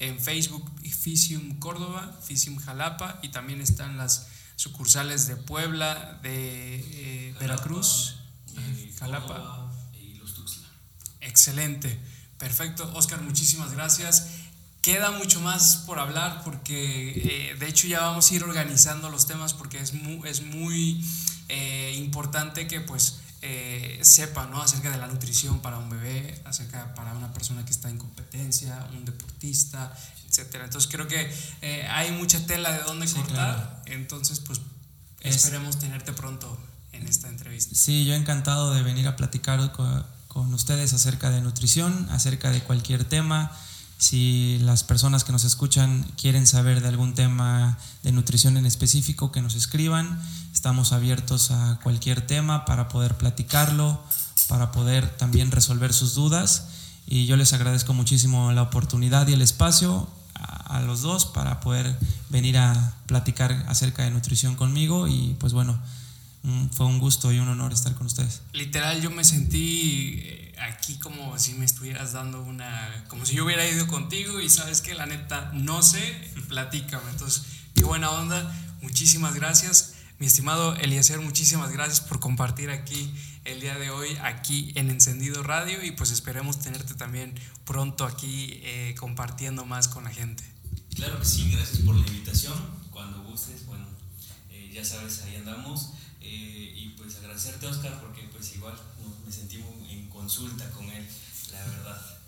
en 0.00 0.18
Facebook 0.18 0.68
Fisium 0.82 1.60
Córdoba, 1.60 2.18
Fisium 2.24 2.56
Jalapa 2.56 3.20
y 3.22 3.28
también 3.28 3.60
están 3.60 3.96
las 3.96 4.26
sucursales 4.56 5.28
de 5.28 5.36
Puebla, 5.36 6.18
de 6.24 6.74
eh, 6.74 7.34
Veracruz, 7.38 8.17
Jalapa 8.98 9.72
y 9.94 10.14
Los 10.14 10.34
Tuxtla. 10.34 10.68
Excelente. 11.20 11.98
Perfecto. 12.38 12.90
Oscar, 12.94 13.20
muchísimas 13.22 13.72
gracias. 13.72 14.28
Queda 14.80 15.10
mucho 15.10 15.40
más 15.40 15.78
por 15.86 15.98
hablar 15.98 16.42
porque 16.44 17.50
eh, 17.50 17.56
de 17.56 17.68
hecho 17.68 17.88
ya 17.88 18.00
vamos 18.00 18.30
a 18.30 18.34
ir 18.34 18.44
organizando 18.44 19.10
los 19.10 19.26
temas 19.26 19.52
porque 19.52 19.78
es 19.80 19.92
muy, 19.92 20.26
es 20.28 20.42
muy 20.42 21.04
eh, 21.48 21.94
importante 21.98 22.68
que 22.68 22.80
pues 22.80 23.18
eh, 23.42 23.98
sepa 24.02 24.46
¿no? 24.46 24.62
acerca 24.62 24.90
de 24.90 24.98
la 24.98 25.08
nutrición 25.08 25.60
para 25.60 25.78
un 25.78 25.90
bebé, 25.90 26.40
acerca 26.44 26.94
para 26.94 27.12
una 27.12 27.32
persona 27.32 27.64
que 27.64 27.72
está 27.72 27.90
en 27.90 27.98
competencia, 27.98 28.88
un 28.92 29.04
deportista, 29.04 29.92
etcétera. 30.28 30.64
Entonces 30.64 30.88
creo 30.90 31.08
que 31.08 31.28
hay 31.90 32.12
mucha 32.12 32.46
tela 32.46 32.70
de 32.70 32.84
dónde 32.84 33.12
cortar. 33.12 33.82
Entonces 33.86 34.38
pues 34.38 34.60
esperemos 35.20 35.80
tenerte 35.80 36.12
pronto 36.12 36.56
en 36.92 37.06
esta 37.06 37.28
entrevista. 37.28 37.74
Sí, 37.74 38.04
yo 38.04 38.14
encantado 38.14 38.72
de 38.72 38.82
venir 38.82 39.06
a 39.08 39.16
platicar 39.16 39.72
con, 39.72 40.04
con 40.28 40.52
ustedes 40.54 40.92
acerca 40.92 41.30
de 41.30 41.40
nutrición, 41.40 42.08
acerca 42.10 42.50
de 42.50 42.62
cualquier 42.62 43.04
tema. 43.04 43.52
Si 43.98 44.58
las 44.60 44.84
personas 44.84 45.24
que 45.24 45.32
nos 45.32 45.42
escuchan 45.42 46.06
quieren 46.16 46.46
saber 46.46 46.80
de 46.80 46.88
algún 46.88 47.14
tema 47.14 47.78
de 48.04 48.12
nutrición 48.12 48.56
en 48.56 48.64
específico, 48.64 49.32
que 49.32 49.42
nos 49.42 49.56
escriban. 49.56 50.20
Estamos 50.52 50.92
abiertos 50.92 51.50
a 51.50 51.80
cualquier 51.82 52.24
tema 52.24 52.64
para 52.64 52.88
poder 52.88 53.16
platicarlo, 53.16 54.00
para 54.46 54.70
poder 54.70 55.08
también 55.16 55.50
resolver 55.50 55.92
sus 55.92 56.14
dudas. 56.14 56.68
Y 57.06 57.26
yo 57.26 57.36
les 57.36 57.52
agradezco 57.52 57.92
muchísimo 57.92 58.52
la 58.52 58.62
oportunidad 58.62 59.26
y 59.26 59.32
el 59.32 59.42
espacio 59.42 60.08
a, 60.34 60.80
los 60.82 61.02
dos 61.02 61.26
para 61.26 61.58
poder 61.58 61.98
venir 62.28 62.58
a 62.58 62.94
platicar 63.06 63.64
acerca 63.66 64.04
de 64.04 64.10
nutrición 64.10 64.54
conmigo. 64.54 65.08
Y 65.08 65.34
pues 65.40 65.52
bueno, 65.52 65.76
fue 66.72 66.86
un 66.86 66.98
gusto 66.98 67.32
y 67.32 67.38
un 67.38 67.48
honor 67.48 67.72
estar 67.72 67.94
con 67.94 68.06
ustedes. 68.06 68.42
Literal, 68.52 69.00
yo 69.02 69.10
me 69.10 69.24
sentí 69.24 70.20
eh, 70.22 70.54
aquí 70.60 70.98
como 70.98 71.38
si 71.38 71.54
me 71.54 71.64
estuvieras 71.64 72.12
dando 72.12 72.42
una, 72.42 73.04
como 73.08 73.26
si 73.26 73.34
yo 73.34 73.44
hubiera 73.44 73.68
ido 73.68 73.86
contigo 73.86 74.40
y 74.40 74.48
sabes 74.48 74.80
que 74.80 74.94
la 74.94 75.06
neta 75.06 75.50
no 75.52 75.82
sé, 75.82 76.00
platícame. 76.48 77.10
Entonces, 77.10 77.44
qué 77.74 77.84
buena 77.84 78.10
onda, 78.10 78.54
muchísimas 78.82 79.34
gracias. 79.34 79.94
Mi 80.18 80.26
estimado 80.26 80.74
Eliezer, 80.76 81.20
muchísimas 81.20 81.70
gracias 81.70 82.00
por 82.00 82.18
compartir 82.18 82.70
aquí 82.70 83.12
el 83.44 83.60
día 83.60 83.78
de 83.78 83.90
hoy, 83.90 84.16
aquí 84.22 84.72
en 84.74 84.90
Encendido 84.90 85.42
Radio 85.42 85.84
y 85.84 85.92
pues 85.92 86.10
esperemos 86.10 86.58
tenerte 86.58 86.94
también 86.94 87.34
pronto 87.64 88.04
aquí 88.04 88.60
eh, 88.62 88.94
compartiendo 88.98 89.64
más 89.64 89.86
con 89.86 90.04
la 90.04 90.10
gente. 90.10 90.44
Claro 90.94 91.20
que 91.20 91.24
sí, 91.24 91.50
gracias 91.52 91.78
por 91.78 91.94
la 91.94 92.06
invitación. 92.06 92.54
Cuando 92.90 93.22
gustes, 93.22 93.64
bueno, 93.66 93.86
eh, 94.50 94.70
ya 94.74 94.84
sabes, 94.84 95.22
ahí 95.22 95.36
andamos. 95.36 95.92
Eh, 96.30 96.74
y 96.76 96.88
pues 96.90 97.16
agradecerte 97.16 97.66
Oscar 97.66 97.98
porque 98.00 98.28
pues 98.30 98.54
igual 98.54 98.74
me 99.24 99.32
sentí 99.32 99.56
en 99.88 100.08
consulta 100.10 100.68
con 100.70 100.84
él, 100.90 101.06
la 101.52 101.64
verdad. 101.64 102.18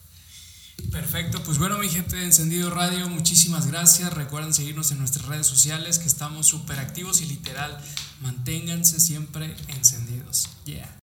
Perfecto, 0.90 1.42
pues 1.42 1.58
bueno 1.58 1.76
mi 1.78 1.88
gente 1.90 2.16
de 2.16 2.24
Encendido 2.24 2.70
Radio, 2.70 3.08
muchísimas 3.10 3.66
gracias. 3.66 4.12
Recuerden 4.14 4.54
seguirnos 4.54 4.90
en 4.90 4.98
nuestras 4.98 5.26
redes 5.26 5.46
sociales 5.46 5.98
que 5.98 6.06
estamos 6.06 6.46
súper 6.46 6.78
activos 6.78 7.20
y 7.20 7.26
literal, 7.26 7.78
manténganse 8.22 8.98
siempre 9.00 9.54
encendidos. 9.68 10.48
Yeah. 10.64 10.99